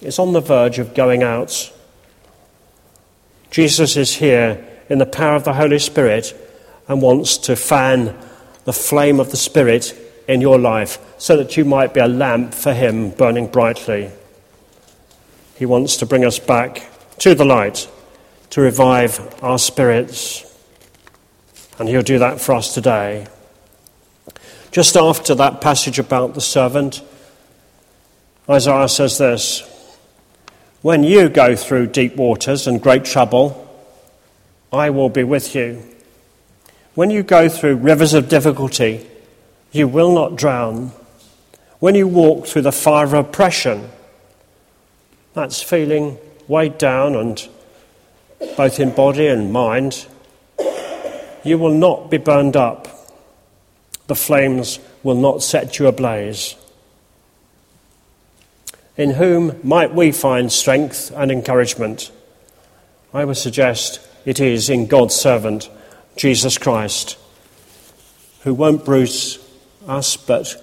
It's 0.00 0.18
on 0.18 0.32
the 0.32 0.40
verge 0.40 0.78
of 0.78 0.94
going 0.94 1.22
out. 1.22 1.72
Jesus 3.50 3.96
is 3.96 4.16
here 4.16 4.66
in 4.88 4.98
the 4.98 5.06
power 5.06 5.36
of 5.36 5.44
the 5.44 5.52
Holy 5.52 5.78
Spirit 5.78 6.34
and 6.88 7.02
wants 7.02 7.36
to 7.38 7.56
fan 7.56 8.16
the 8.64 8.72
flame 8.72 9.20
of 9.20 9.30
the 9.30 9.36
Spirit 9.36 9.94
in 10.26 10.40
your 10.40 10.58
life 10.58 10.98
so 11.18 11.36
that 11.36 11.56
you 11.56 11.64
might 11.64 11.92
be 11.92 12.00
a 12.00 12.08
lamp 12.08 12.54
for 12.54 12.72
Him 12.72 13.10
burning 13.10 13.48
brightly. 13.48 14.10
He 15.56 15.66
wants 15.66 15.98
to 15.98 16.06
bring 16.06 16.24
us 16.24 16.38
back 16.38 16.88
to 17.18 17.34
the 17.34 17.44
light, 17.44 17.88
to 18.50 18.60
revive 18.60 19.42
our 19.42 19.58
spirits. 19.58 20.49
And 21.80 21.88
He'll 21.88 22.02
do 22.02 22.18
that 22.18 22.42
for 22.42 22.54
us 22.54 22.74
today. 22.74 23.26
Just 24.70 24.98
after 24.98 25.34
that 25.34 25.62
passage 25.62 25.98
about 25.98 26.34
the 26.34 26.40
servant, 26.42 27.02
Isaiah 28.48 28.86
says 28.86 29.16
this 29.16 29.62
When 30.82 31.02
you 31.02 31.30
go 31.30 31.56
through 31.56 31.86
deep 31.86 32.16
waters 32.16 32.66
and 32.66 32.82
great 32.82 33.06
trouble, 33.06 33.66
I 34.70 34.90
will 34.90 35.08
be 35.08 35.24
with 35.24 35.54
you. 35.54 35.82
When 36.94 37.08
you 37.08 37.22
go 37.22 37.48
through 37.48 37.76
rivers 37.76 38.12
of 38.12 38.28
difficulty, 38.28 39.06
you 39.72 39.88
will 39.88 40.12
not 40.12 40.36
drown. 40.36 40.92
When 41.78 41.94
you 41.94 42.06
walk 42.06 42.46
through 42.46 42.62
the 42.62 42.72
fire 42.72 43.06
of 43.06 43.14
oppression, 43.14 43.88
that's 45.32 45.62
feeling 45.62 46.18
weighed 46.46 46.76
down 46.76 47.16
and 47.16 47.48
both 48.54 48.78
in 48.78 48.94
body 48.94 49.28
and 49.28 49.50
mind. 49.50 50.06
You 51.42 51.58
will 51.58 51.72
not 51.74 52.10
be 52.10 52.18
burned 52.18 52.56
up. 52.56 52.88
The 54.06 54.14
flames 54.14 54.78
will 55.02 55.14
not 55.14 55.42
set 55.42 55.78
you 55.78 55.86
ablaze. 55.86 56.56
In 58.96 59.12
whom 59.12 59.58
might 59.62 59.94
we 59.94 60.12
find 60.12 60.52
strength 60.52 61.10
and 61.16 61.30
encouragement? 61.30 62.10
I 63.14 63.24
would 63.24 63.36
suggest 63.36 64.06
it 64.24 64.40
is 64.40 64.68
in 64.68 64.86
God's 64.86 65.14
servant, 65.14 65.70
Jesus 66.16 66.58
Christ, 66.58 67.16
who 68.42 68.52
won't 68.52 68.84
bruise 68.84 69.38
us 69.86 70.16
but 70.16 70.54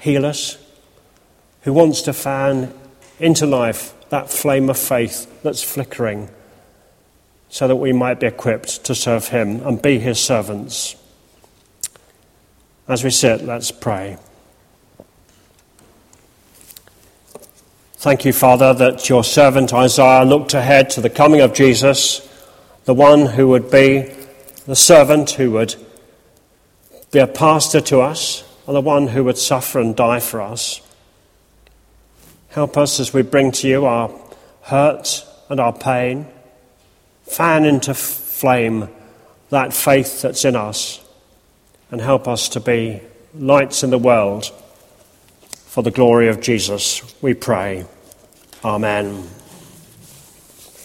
heal 0.00 0.26
us, 0.26 0.58
who 1.62 1.72
wants 1.72 2.02
to 2.02 2.12
fan 2.12 2.74
into 3.20 3.46
life 3.46 3.94
that 4.08 4.30
flame 4.30 4.68
of 4.68 4.78
faith 4.78 5.42
that's 5.42 5.62
flickering 5.62 6.28
so 7.54 7.68
that 7.68 7.76
we 7.76 7.92
might 7.92 8.18
be 8.18 8.26
equipped 8.26 8.82
to 8.82 8.96
serve 8.96 9.28
Him 9.28 9.64
and 9.64 9.80
be 9.80 10.00
His 10.00 10.18
servants. 10.18 10.96
As 12.88 13.04
we 13.04 13.10
sit, 13.10 13.44
let's 13.44 13.70
pray. 13.70 14.16
Thank 17.92 18.24
you, 18.24 18.32
Father, 18.32 18.74
that 18.74 19.08
your 19.08 19.22
servant 19.22 19.72
Isaiah 19.72 20.24
looked 20.24 20.52
ahead 20.52 20.90
to 20.90 21.00
the 21.00 21.08
coming 21.08 21.42
of 21.42 21.54
Jesus, 21.54 22.28
the 22.86 22.92
one 22.92 23.24
who 23.24 23.46
would 23.50 23.70
be 23.70 24.12
the 24.66 24.74
servant 24.74 25.30
who 25.30 25.52
would 25.52 25.76
be 27.12 27.20
a 27.20 27.28
pastor 27.28 27.80
to 27.82 28.00
us, 28.00 28.42
and 28.66 28.74
the 28.74 28.80
one 28.80 29.06
who 29.06 29.22
would 29.22 29.38
suffer 29.38 29.78
and 29.78 29.94
die 29.94 30.18
for 30.18 30.42
us. 30.42 30.80
Help 32.48 32.76
us 32.76 32.98
as 32.98 33.14
we 33.14 33.22
bring 33.22 33.52
to 33.52 33.68
you 33.68 33.86
our 33.86 34.10
hurt 34.62 35.24
and 35.48 35.60
our 35.60 35.72
pain. 35.72 36.26
Fan 37.24 37.64
into 37.64 37.94
flame 37.94 38.88
that 39.50 39.72
faith 39.72 40.22
that's 40.22 40.44
in 40.44 40.56
us 40.56 41.00
and 41.90 42.00
help 42.00 42.26
us 42.26 42.48
to 42.50 42.60
be 42.60 43.00
lights 43.34 43.82
in 43.82 43.90
the 43.90 43.98
world 43.98 44.50
for 45.74 45.82
the 45.82 45.90
glory 45.90 46.28
of 46.28 46.40
Jesus, 46.40 47.02
we 47.20 47.34
pray. 47.34 47.84
Amen. 48.64 49.28